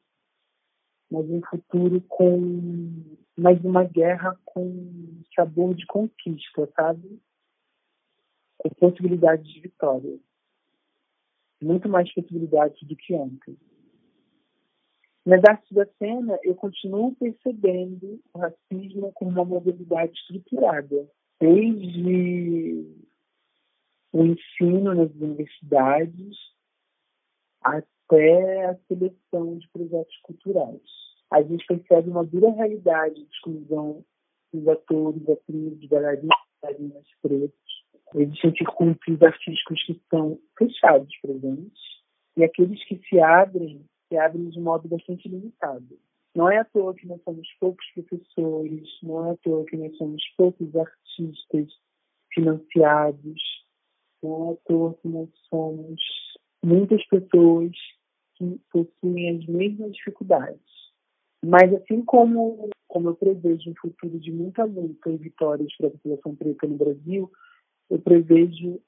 Mas 1.10 1.30
um 1.30 1.40
futuro 1.48 2.00
com. 2.08 3.16
Mas 3.38 3.62
uma 3.62 3.84
guerra 3.84 4.36
com 4.44 5.22
sabor 5.36 5.74
de 5.74 5.86
conquista, 5.86 6.68
sabe? 6.74 7.20
Com 8.58 8.70
possibilidades 8.70 9.46
de 9.52 9.60
vitória. 9.60 10.18
Muito 11.62 11.88
mais 11.88 12.12
possibilidades 12.12 12.82
do 12.86 12.96
que 12.96 13.14
ontem. 13.14 13.56
Nas 15.24 15.42
artes 15.48 15.72
da 15.72 15.86
cena, 15.98 16.38
eu 16.44 16.54
continuo 16.54 17.14
percebendo 17.16 18.20
o 18.32 18.38
racismo 18.38 19.10
como 19.12 19.32
uma 19.32 19.44
mobilidade 19.44 20.12
estruturada. 20.12 21.08
Desde 21.40 22.86
o 24.12 24.24
ensino 24.24 24.94
nas 24.94 25.10
universidades 25.10 26.36
até 27.60 28.66
a 28.66 28.76
seleção 28.88 29.58
de 29.58 29.68
projetos 29.68 30.16
culturais. 30.22 30.80
A 31.30 31.42
gente 31.42 31.66
percebe 31.66 32.08
uma 32.08 32.24
dura 32.24 32.50
realidade 32.52 33.16
de 33.16 33.28
exclusão 33.30 34.04
dos 34.52 34.68
atores, 34.68 35.28
atrizes, 35.28 35.88
bailarinas, 35.88 36.38
bailarinas 36.62 37.06
pretos. 37.20 37.65
Existem 38.14 38.54
circuitos 38.56 39.22
artísticos 39.22 39.82
que 39.84 40.00
são 40.10 40.38
fechados 40.56 41.14
para 41.20 41.32
gente 41.34 41.80
e 42.36 42.44
aqueles 42.44 42.82
que 42.84 43.00
se 43.08 43.18
abrem, 43.20 43.84
se 44.08 44.16
abrem 44.16 44.48
de 44.48 44.60
modo 44.60 44.88
bastante 44.88 45.28
limitado. 45.28 45.98
Não 46.34 46.50
é 46.50 46.58
à 46.58 46.64
toa 46.64 46.94
que 46.94 47.06
nós 47.06 47.20
somos 47.22 47.48
poucos 47.58 47.84
professores, 47.94 48.88
não 49.02 49.26
é 49.26 49.32
à 49.32 49.36
toa 49.38 49.64
que 49.64 49.76
nós 49.76 49.96
somos 49.96 50.22
poucos 50.36 50.76
artistas 50.76 51.68
financiados, 52.32 53.40
não 54.22 54.50
é 54.50 54.52
à 54.52 54.56
toa 54.66 54.94
que 54.94 55.08
nós 55.08 55.28
somos 55.48 56.00
muitas 56.62 57.04
pessoas 57.06 57.72
que 58.34 58.60
possuem 58.70 59.38
as 59.38 59.46
mesmas 59.46 59.92
dificuldades. 59.92 60.60
Mas 61.44 61.72
assim 61.74 62.04
como, 62.04 62.68
como 62.86 63.08
eu 63.08 63.14
prevejo 63.14 63.70
um 63.70 63.74
futuro 63.80 64.18
de 64.18 64.30
muita 64.30 64.64
luta 64.64 65.10
e 65.10 65.16
vitórias 65.16 65.74
para 65.76 65.88
a 65.88 65.90
população 65.90 66.34
preta 66.34 66.66
no 66.66 66.76
Brasil, 66.76 67.30
eu 67.90 67.98
prevejo 68.00 68.80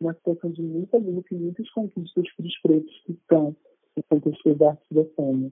uma 0.00 0.14
situação 0.14 0.50
de 0.50 0.62
muita 0.62 0.98
luta 0.98 1.34
e 1.34 1.38
muitas 1.38 1.68
conquistas 1.70 2.32
para 2.34 2.46
os 2.46 2.60
pretos 2.60 3.02
que 3.04 3.12
estão 3.12 3.56
no 3.96 4.02
contexto 4.04 4.54
da 4.54 4.70
arte 4.70 4.94
da 4.94 5.04
fama. 5.16 5.50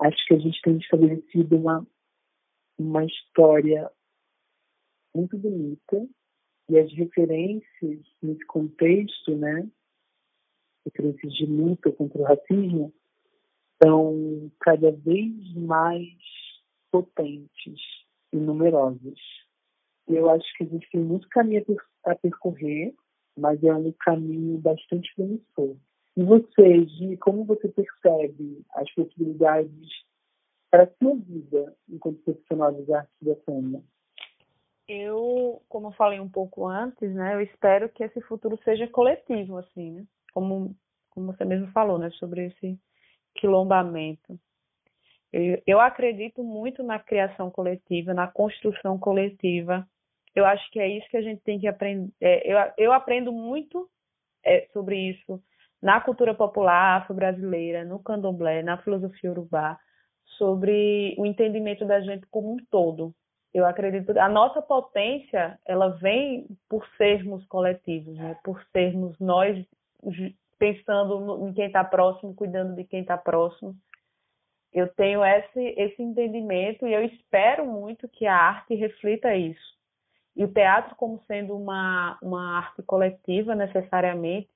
Acho 0.00 0.26
que 0.26 0.34
a 0.34 0.38
gente 0.38 0.60
tem 0.62 0.76
estabelecido 0.78 1.56
uma, 1.56 1.86
uma 2.78 3.04
história 3.04 3.90
muito 5.14 5.36
bonita 5.36 6.06
e 6.68 6.78
as 6.78 6.92
referências 6.92 8.00
nesse 8.22 8.44
contexto, 8.46 9.36
né, 9.36 9.68
referências 10.84 11.32
de 11.34 11.46
luta 11.46 11.90
contra 11.92 12.20
o 12.20 12.24
racismo, 12.24 12.92
são 13.82 14.50
cada 14.60 14.90
vez 14.92 15.54
mais 15.54 16.08
potentes 16.90 17.80
e 18.32 18.36
numerosas. 18.36 19.18
Eu 20.06 20.28
acho 20.30 20.46
que 20.56 20.64
a 20.64 20.66
gente 20.66 20.88
tem 20.90 21.00
muito 21.00 21.28
caminho 21.28 21.62
a 21.62 21.64
percorrer, 22.14 22.94
mas 23.36 23.62
é 23.62 23.74
um 23.74 23.92
caminho 24.00 24.58
bastante 24.58 25.14
promissor. 25.14 25.76
E 26.16 26.22
você, 26.22 26.84
Gi, 26.86 27.16
como 27.18 27.44
você 27.44 27.68
percebe 27.68 28.64
as 28.74 28.92
possibilidades 28.94 29.88
para 30.70 30.84
a 30.84 30.90
sua 30.98 31.16
vida 31.16 31.76
enquanto 31.88 32.22
profissional 32.22 32.72
das 32.72 32.90
artes 32.90 33.14
da 33.22 33.36
cena? 33.44 33.82
eu, 34.88 35.62
como 35.68 35.88
eu 35.88 35.92
falei 35.92 36.18
um 36.18 36.28
pouco 36.28 36.66
antes, 36.66 37.14
né, 37.14 37.34
eu 37.34 37.42
espero 37.42 37.88
que 37.90 38.02
esse 38.02 38.20
futuro 38.22 38.58
seja 38.64 38.88
coletivo, 38.88 39.58
assim, 39.58 39.92
né? 39.92 40.06
Como, 40.32 40.74
como 41.10 41.26
você 41.26 41.44
mesmo 41.44 41.70
falou, 41.72 41.98
né, 41.98 42.10
sobre 42.12 42.46
esse 42.46 42.78
quilombamento. 43.34 44.40
Eu, 45.30 45.62
eu 45.66 45.80
acredito 45.80 46.42
muito 46.42 46.82
na 46.82 46.98
criação 46.98 47.50
coletiva, 47.50 48.14
na 48.14 48.26
construção 48.26 48.98
coletiva. 48.98 49.86
Eu 50.38 50.46
acho 50.46 50.70
que 50.70 50.78
é 50.78 50.88
isso 50.88 51.08
que 51.08 51.16
a 51.16 51.22
gente 51.22 51.42
tem 51.42 51.58
que 51.58 51.66
aprender. 51.66 52.10
É, 52.20 52.52
eu, 52.52 52.72
eu 52.76 52.92
aprendo 52.92 53.32
muito 53.32 53.88
é, 54.44 54.68
sobre 54.72 54.96
isso 54.96 55.42
na 55.80 56.00
cultura 56.00 56.34
popular 56.34 57.02
afro-brasileira, 57.02 57.84
no 57.84 57.98
candomblé, 58.00 58.62
na 58.62 58.78
filosofia 58.78 59.30
urubá, 59.30 59.78
sobre 60.36 61.14
o 61.18 61.24
entendimento 61.24 61.84
da 61.84 62.00
gente 62.00 62.26
como 62.30 62.52
um 62.52 62.56
todo, 62.70 63.14
eu 63.52 63.64
acredito 63.64 64.16
a 64.18 64.28
nossa 64.28 64.60
potência 64.60 65.58
ela 65.66 65.88
vem 65.88 66.46
por 66.68 66.86
sermos 66.96 67.44
coletivos, 67.46 68.16
né? 68.16 68.36
por 68.44 68.62
sermos 68.72 69.18
nós 69.18 69.64
pensando 70.58 71.48
em 71.48 71.52
quem 71.52 71.66
está 71.66 71.82
próximo, 71.82 72.34
cuidando 72.34 72.74
de 72.74 72.84
quem 72.84 73.00
está 73.00 73.16
próximo. 73.16 73.74
Eu 74.72 74.88
tenho 74.94 75.24
esse, 75.24 75.60
esse 75.76 76.02
entendimento 76.02 76.86
e 76.86 76.92
eu 76.92 77.02
espero 77.04 77.64
muito 77.64 78.08
que 78.08 78.26
a 78.26 78.34
arte 78.34 78.74
reflita 78.74 79.34
isso. 79.34 79.77
E 80.38 80.44
o 80.44 80.52
teatro, 80.52 80.94
como 80.94 81.20
sendo 81.26 81.56
uma, 81.56 82.16
uma 82.22 82.58
arte 82.58 82.80
coletiva 82.84 83.56
necessariamente, 83.56 84.48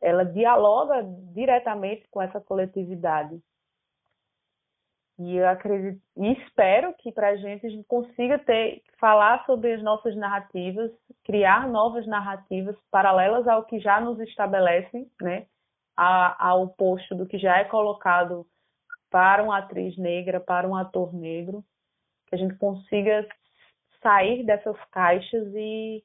ela 0.00 0.24
dialoga 0.24 1.00
diretamente 1.32 2.08
com 2.10 2.20
essa 2.20 2.40
coletividade. 2.40 3.40
E 5.20 5.36
eu 5.36 5.48
acredito 5.48 6.02
e 6.16 6.32
espero 6.32 6.92
que 6.94 7.12
para 7.12 7.28
a 7.28 7.36
gente 7.36 7.64
a 7.64 7.70
gente 7.70 7.84
consiga 7.84 8.36
ter 8.40 8.82
falar 8.98 9.46
sobre 9.46 9.72
as 9.74 9.82
nossas 9.82 10.16
narrativas, 10.16 10.90
criar 11.22 11.68
novas 11.68 12.04
narrativas 12.04 12.74
paralelas 12.90 13.46
ao 13.46 13.64
que 13.64 13.78
já 13.78 14.00
nos 14.00 14.18
estabelecem, 14.18 15.08
né? 15.20 15.46
A, 15.96 16.48
ao 16.48 16.66
posto 16.70 17.14
do 17.14 17.26
que 17.26 17.38
já 17.38 17.58
é 17.58 17.64
colocado 17.64 18.44
para 19.08 19.44
uma 19.44 19.58
atriz 19.58 19.96
negra, 19.96 20.40
para 20.40 20.66
um 20.66 20.74
ator 20.74 21.14
negro, 21.14 21.64
que 22.26 22.34
a 22.34 22.38
gente 22.38 22.56
consiga 22.56 23.24
sair 24.02 24.44
dessas 24.44 24.76
caixas 24.90 25.52
e 25.54 26.02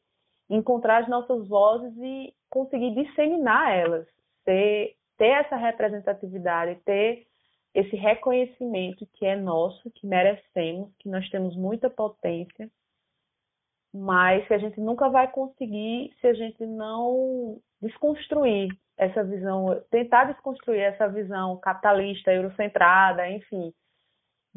encontrar 0.49 1.03
as 1.03 1.09
nossas 1.09 1.47
vozes 1.47 1.93
e 1.97 2.33
conseguir 2.49 2.93
disseminar 2.95 3.75
elas, 3.75 4.07
ter, 4.45 4.95
ter 5.17 5.29
essa 5.29 5.55
representatividade, 5.55 6.79
ter 6.85 7.27
esse 7.73 7.95
reconhecimento 7.95 9.05
que 9.13 9.25
é 9.25 9.35
nosso, 9.35 9.91
que 9.91 10.07
merecemos, 10.07 10.91
que 10.99 11.09
nós 11.09 11.29
temos 11.29 11.55
muita 11.55 11.89
potência, 11.89 12.69
mas 13.93 14.47
que 14.47 14.53
a 14.53 14.57
gente 14.57 14.79
nunca 14.79 15.09
vai 15.09 15.29
conseguir 15.29 16.13
se 16.19 16.27
a 16.27 16.33
gente 16.33 16.65
não 16.65 17.59
desconstruir 17.81 18.69
essa 18.97 19.23
visão, 19.23 19.79
tentar 19.91 20.25
desconstruir 20.25 20.79
essa 20.79 21.07
visão 21.07 21.57
capitalista, 21.57 22.33
eurocentrada, 22.33 23.29
enfim, 23.29 23.73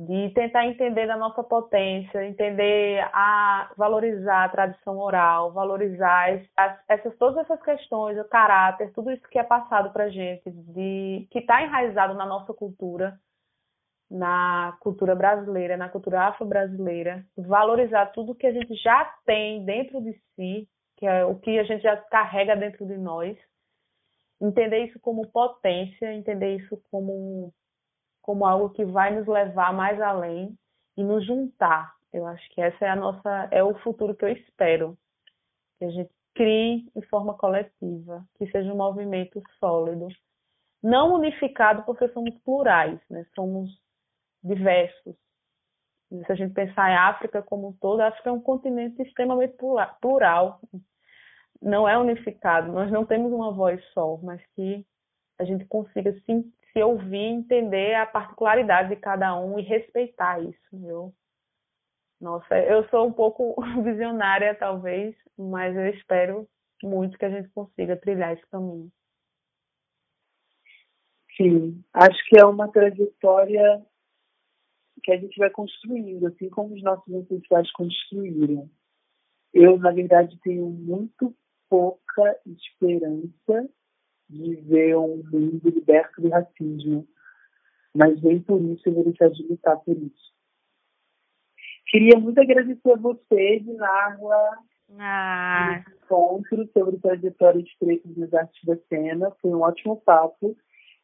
de 0.06 0.30
tentar 0.30 0.66
entender 0.66 1.06
da 1.06 1.16
nossa 1.16 1.44
potência, 1.44 2.24
entender 2.24 3.00
a 3.12 3.70
valorizar 3.76 4.44
a 4.44 4.48
tradição 4.48 4.98
oral, 4.98 5.52
valorizar 5.52 6.40
as, 6.56 6.78
essas 6.88 7.14
todas 7.18 7.44
essas 7.44 7.62
questões, 7.62 8.18
o 8.18 8.24
caráter, 8.24 8.92
tudo 8.94 9.10
isso 9.10 9.28
que 9.28 9.38
é 9.38 9.44
passado 9.44 9.92
para 9.92 10.08
gente, 10.08 10.50
de 10.50 11.28
que 11.30 11.40
está 11.40 11.62
enraizado 11.62 12.14
na 12.14 12.24
nossa 12.24 12.54
cultura, 12.54 13.20
na 14.10 14.74
cultura 14.80 15.14
brasileira, 15.14 15.76
na 15.76 15.90
cultura 15.90 16.28
afro-brasileira, 16.28 17.22
valorizar 17.36 18.06
tudo 18.06 18.34
que 18.34 18.46
a 18.46 18.52
gente 18.52 18.74
já 18.76 19.04
tem 19.26 19.66
dentro 19.66 20.00
de 20.00 20.14
si, 20.34 20.66
que 20.96 21.06
é 21.06 21.26
o 21.26 21.38
que 21.38 21.58
a 21.58 21.64
gente 21.64 21.82
já 21.82 21.98
carrega 21.98 22.56
dentro 22.56 22.86
de 22.86 22.96
nós, 22.96 23.36
entender 24.40 24.86
isso 24.86 24.98
como 24.98 25.30
potência, 25.30 26.10
entender 26.14 26.56
isso 26.56 26.82
como 26.90 27.52
como 28.22 28.46
algo 28.46 28.70
que 28.70 28.84
vai 28.84 29.14
nos 29.14 29.26
levar 29.26 29.72
mais 29.72 30.00
além 30.00 30.56
e 30.96 31.02
nos 31.02 31.24
juntar. 31.26 31.94
Eu 32.12 32.26
acho 32.26 32.48
que 32.50 32.60
essa 32.60 32.84
é 32.84 32.88
a 32.88 32.96
nossa 32.96 33.48
é 33.50 33.62
o 33.62 33.78
futuro 33.80 34.14
que 34.14 34.24
eu 34.24 34.28
espero. 34.28 34.98
Que 35.78 35.84
a 35.84 35.90
gente 35.90 36.10
crie 36.34 36.90
de 36.94 37.06
forma 37.08 37.34
coletiva, 37.34 38.24
que 38.36 38.50
seja 38.50 38.72
um 38.72 38.76
movimento 38.76 39.42
sólido, 39.58 40.08
não 40.82 41.14
unificado 41.14 41.82
porque 41.84 42.08
somos 42.08 42.34
plurais, 42.42 42.98
né? 43.10 43.26
Somos 43.34 43.70
diversos. 44.42 45.14
Se 46.08 46.32
a 46.32 46.34
gente 46.34 46.54
pensar 46.54 46.90
em 46.90 46.96
África 46.96 47.42
como 47.42 47.68
um 47.68 47.72
todo, 47.74 48.00
a 48.00 48.08
África 48.08 48.30
é 48.30 48.32
um 48.32 48.40
continente 48.40 49.00
extremamente 49.00 49.54
plural, 50.00 50.60
não 51.62 51.88
é 51.88 51.96
unificado. 51.96 52.72
Nós 52.72 52.90
não 52.90 53.04
temos 53.04 53.32
uma 53.32 53.52
voz 53.52 53.84
só, 53.92 54.16
mas 54.22 54.44
que 54.56 54.84
a 55.38 55.44
gente 55.44 55.64
consiga 55.66 56.12
sim 56.26 56.52
se 56.72 56.82
ouvir, 56.82 57.16
entender 57.16 57.94
a 57.94 58.06
particularidade 58.06 58.90
de 58.90 58.96
cada 58.96 59.36
um 59.38 59.58
e 59.58 59.62
respeitar 59.62 60.40
isso. 60.40 60.58
Eu, 60.72 61.12
nossa, 62.20 62.58
eu 62.58 62.88
sou 62.88 63.06
um 63.06 63.12
pouco 63.12 63.54
visionária, 63.82 64.54
talvez, 64.54 65.14
mas 65.36 65.76
eu 65.76 65.88
espero 65.88 66.48
muito 66.82 67.18
que 67.18 67.24
a 67.24 67.30
gente 67.30 67.48
consiga 67.50 67.96
trilhar 67.96 68.32
esse 68.32 68.46
caminho. 68.48 68.90
Sim, 71.36 71.82
acho 71.92 72.18
que 72.28 72.38
é 72.38 72.44
uma 72.44 72.70
trajetória 72.70 73.84
que 75.02 75.12
a 75.12 75.16
gente 75.16 75.38
vai 75.38 75.50
construindo, 75.50 76.26
assim 76.26 76.50
como 76.50 76.74
os 76.74 76.82
nossos 76.82 77.12
ancestrais 77.14 77.70
construíram. 77.72 78.68
Eu, 79.52 79.78
na 79.78 79.90
verdade, 79.90 80.38
tenho 80.42 80.68
muito 80.68 81.34
pouca 81.68 82.38
esperança 82.46 83.68
de 84.30 84.54
ver 84.62 84.96
um 84.96 85.22
mundo 85.30 85.68
liberto 85.68 86.20
do 86.22 86.28
racismo, 86.28 87.06
mas 87.94 88.22
nem 88.22 88.40
por 88.40 88.62
isso 88.62 88.88
eu 88.88 88.94
vou 88.94 89.04
deixar 89.04 89.28
de 89.30 89.42
lutar 89.46 89.76
por 89.78 89.96
isso. 89.96 90.30
Queria 91.86 92.18
muito 92.20 92.40
agradecer 92.40 92.92
a 92.92 92.96
você, 92.96 93.58
Dinarla, 93.58 94.58
ah. 94.98 95.84
encontro 96.04 96.68
sobre 96.72 96.98
trajetória 96.98 97.60
de 97.60 97.76
pretos 97.78 98.16
nas 98.16 98.32
artes 98.32 98.64
da 98.64 98.76
cena. 98.88 99.32
Foi 99.42 99.50
um 99.50 99.62
ótimo 99.62 100.00
papo. 100.00 100.56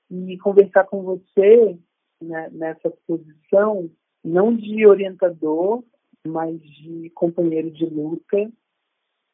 E 0.09 0.39
conversar 0.39 0.85
com 0.85 1.03
você 1.03 1.77
né, 2.23 2.49
nessa 2.53 2.89
posição, 3.09 3.91
não 4.25 4.55
de 4.55 4.87
orientador, 4.87 5.83
mas 6.25 6.61
de 6.61 7.11
companheiro 7.11 7.73
de 7.73 7.87
luta, 7.87 8.49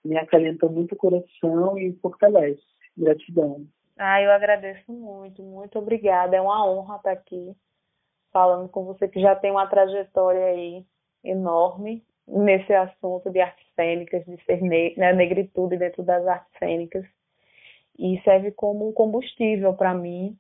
me 0.03 0.17
acalenta 0.17 0.67
muito 0.67 0.95
o 0.95 0.97
coração 0.97 1.79
e 1.79 1.93
fortalece. 2.01 2.63
Gratidão. 2.97 3.67
Ah, 3.99 4.21
eu 4.23 4.33
agradeço 4.33 4.91
muito, 4.93 5.43
muito 5.43 5.79
obrigada. 5.79 6.37
É 6.37 6.41
uma 6.41 6.67
honra 6.67 6.97
estar 6.97 7.13
aqui 7.13 7.55
falando 8.33 8.69
com 8.69 8.85
você 8.85 9.09
que 9.09 9.21
já 9.21 9.37
tem 9.37 9.51
uma 9.51 9.67
trajetória 9.67 10.45
aí 10.47 10.85
enorme 11.23 12.05
nesse 12.27 12.73
assunto 12.73 13.31
de 13.31 13.41
artes 13.41 13.67
cênicas, 13.75 14.25
de 14.25 14.43
ser 14.45 14.63
ne 14.63 14.95
né, 14.97 15.13
negritude 15.13 15.77
dentro 15.77 16.03
das 16.03 16.27
artes 16.27 16.59
cênicas. 16.59 17.05
E 17.99 18.21
serve 18.23 18.53
como 18.53 18.89
um 18.89 18.93
combustível 18.93 19.75
para 19.75 19.95
mim, 19.95 20.37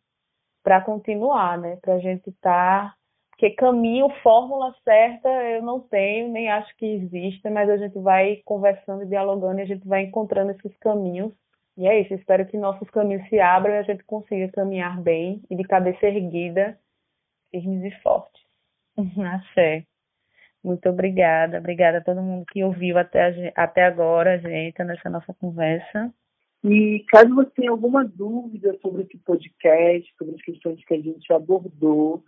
para 0.62 0.81
continuar, 0.81 1.59
né? 1.59 1.77
Para 1.83 1.95
a 1.95 1.99
gente 1.99 2.31
estar. 2.31 2.91
Tá... 2.91 2.97
Porque 3.31 3.51
caminho, 3.51 4.09
fórmula 4.23 4.75
certa 4.85 5.29
eu 5.29 5.62
não 5.62 5.81
tenho, 5.81 6.29
nem 6.29 6.49
acho 6.51 6.75
que 6.77 6.87
exista, 6.87 7.51
mas 7.51 7.69
a 7.69 7.77
gente 7.77 7.99
vai 7.99 8.37
conversando 8.45 9.03
e 9.03 9.07
dialogando 9.07 9.59
e 9.59 9.62
a 9.62 9.67
gente 9.67 9.87
vai 9.87 10.03
encontrando 10.03 10.53
esses 10.53 10.77
caminhos 10.79 11.33
e 11.77 11.87
é 11.87 12.01
isso, 12.01 12.15
espero 12.15 12.47
que 12.47 12.59
nossos 12.59 12.89
caminhos 12.91 13.27
se 13.29 13.41
abram 13.41 13.75
e 13.75 13.79
a 13.79 13.83
gente 13.83 14.05
consiga 14.05 14.51
caminhar 14.53 15.01
bem 15.01 15.43
e 15.51 15.57
de 15.57 15.65
cabeça 15.65 16.07
erguida, 16.07 16.79
firmes 17.51 17.93
e 17.93 18.03
fortes. 18.03 18.43
Axé. 19.19 19.87
Muito 20.63 20.89
obrigada. 20.89 21.59
Obrigada 21.59 21.99
a 21.99 22.05
todo 22.05 22.23
mundo 22.23 22.45
que 22.47 22.63
ouviu 22.63 22.99
até, 22.99 23.53
até 23.57 23.85
agora, 23.85 24.39
gente, 24.39 24.83
nessa 24.85 25.11
nossa 25.11 25.35
conversa. 25.35 26.13
E 26.63 27.05
caso 27.09 27.35
você 27.35 27.51
tenha 27.51 27.71
alguma 27.71 28.05
dúvida 28.05 28.79
sobre 28.81 29.03
esse 29.03 29.19
podcast, 29.19 30.15
sobre 30.17 30.37
as 30.37 30.43
questões 30.43 30.85
que 30.85 30.95
a 30.95 31.01
gente 31.01 31.33
abordou, 31.33 32.23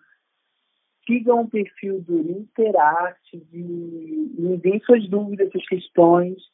sigam 1.07 1.43
o 1.43 1.49
perfil 1.49 2.01
do 2.01 2.19
Interact 2.19 3.37
e 3.53 4.35
enviem 4.39 4.81
suas 4.81 5.09
dúvidas, 5.09 5.53
suas 5.53 5.67
questões 5.67 6.54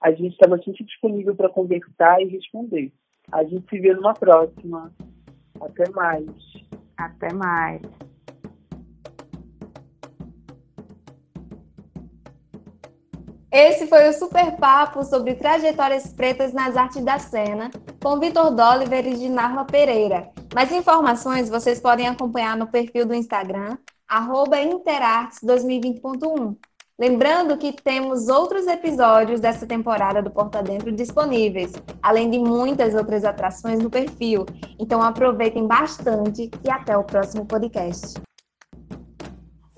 a 0.00 0.10
gente 0.10 0.32
está 0.32 0.46
bastante 0.46 0.84
disponível 0.84 1.34
para 1.34 1.48
conversar 1.48 2.20
e 2.20 2.26
responder. 2.26 2.92
A 3.32 3.42
gente 3.44 3.66
se 3.68 3.80
vê 3.80 3.94
numa 3.94 4.14
próxima. 4.14 4.92
Até 5.60 5.90
mais. 5.90 6.26
Até 6.96 7.32
mais. 7.32 7.82
Esse 13.50 13.86
foi 13.86 14.08
o 14.08 14.12
Super 14.12 14.56
Papo 14.56 15.02
sobre 15.02 15.34
trajetórias 15.34 16.12
pretas 16.12 16.52
nas 16.52 16.76
artes 16.76 17.02
da 17.02 17.18
cena, 17.18 17.70
com 18.02 18.20
Vitor 18.20 18.54
Dolliver 18.54 19.06
e 19.06 19.16
Dinarma 19.16 19.64
Pereira. 19.64 20.30
Mais 20.54 20.70
informações 20.70 21.48
vocês 21.48 21.80
podem 21.80 22.06
acompanhar 22.06 22.54
no 22.56 22.66
perfil 22.66 23.06
do 23.06 23.14
Instagram, 23.14 23.78
interartes2020.1. 24.10 26.56
Lembrando 26.98 27.58
que 27.58 27.74
temos 27.74 28.26
outros 28.28 28.66
episódios 28.66 29.38
dessa 29.38 29.66
temporada 29.66 30.22
do 30.22 30.30
Porta 30.30 30.62
Dentro 30.62 30.90
disponíveis, 30.90 31.74
além 32.02 32.30
de 32.30 32.38
muitas 32.38 32.94
outras 32.94 33.22
atrações 33.22 33.80
no 33.80 33.90
perfil. 33.90 34.46
Então 34.78 35.02
aproveitem 35.02 35.66
bastante 35.66 36.50
e 36.64 36.70
até 36.70 36.96
o 36.96 37.04
próximo 37.04 37.44
podcast. 37.44 38.14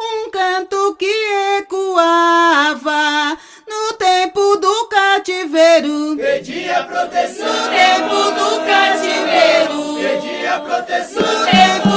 Um 0.00 0.30
canto 0.30 0.94
que 0.94 1.12
ecoava 1.58 3.36
no 3.66 3.96
tempo 3.98 4.56
do 4.58 4.86
cativeiro. 4.86 6.16
Pedia 6.16 6.84
proteção. 6.84 7.48
No 7.48 7.68
tempo 7.68 8.14
do 8.30 8.64
cativeiro. 8.64 9.94
Pedia 10.00 10.60
proteção. 10.60 11.20
No 11.20 11.46
tempo 11.46 11.87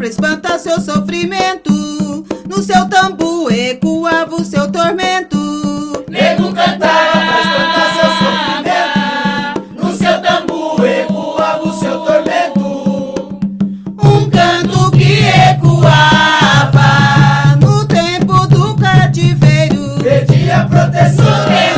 pra 0.00 0.08
espantar 0.08 0.58
seu 0.58 0.80
sofrimento. 0.80 2.24
No 2.48 2.62
seu 2.62 2.88
tambu 2.88 3.50
ecoava 3.50 4.34
o 4.34 4.42
seu 4.42 4.72
tormento. 4.72 5.36
Nego 6.08 6.54
cantava 6.54 7.10
pra 7.12 7.40
espantar 7.42 7.92
seu 7.92 8.08
sofrimento. 8.16 9.60
No 9.84 9.94
seu 9.94 10.22
tambu 10.22 10.82
ecoava 10.86 11.68
o 11.68 11.78
seu 11.78 12.00
tormento. 12.00 13.36
Um 14.02 14.30
canto 14.30 14.90
que 14.92 15.22
ecoava 15.52 16.88
no 17.60 17.84
tempo 17.84 18.46
do 18.46 18.74
cativeiro. 18.76 19.98
Pedia 20.02 20.66
proteção. 20.66 21.69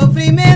sofrimento. 0.00 0.49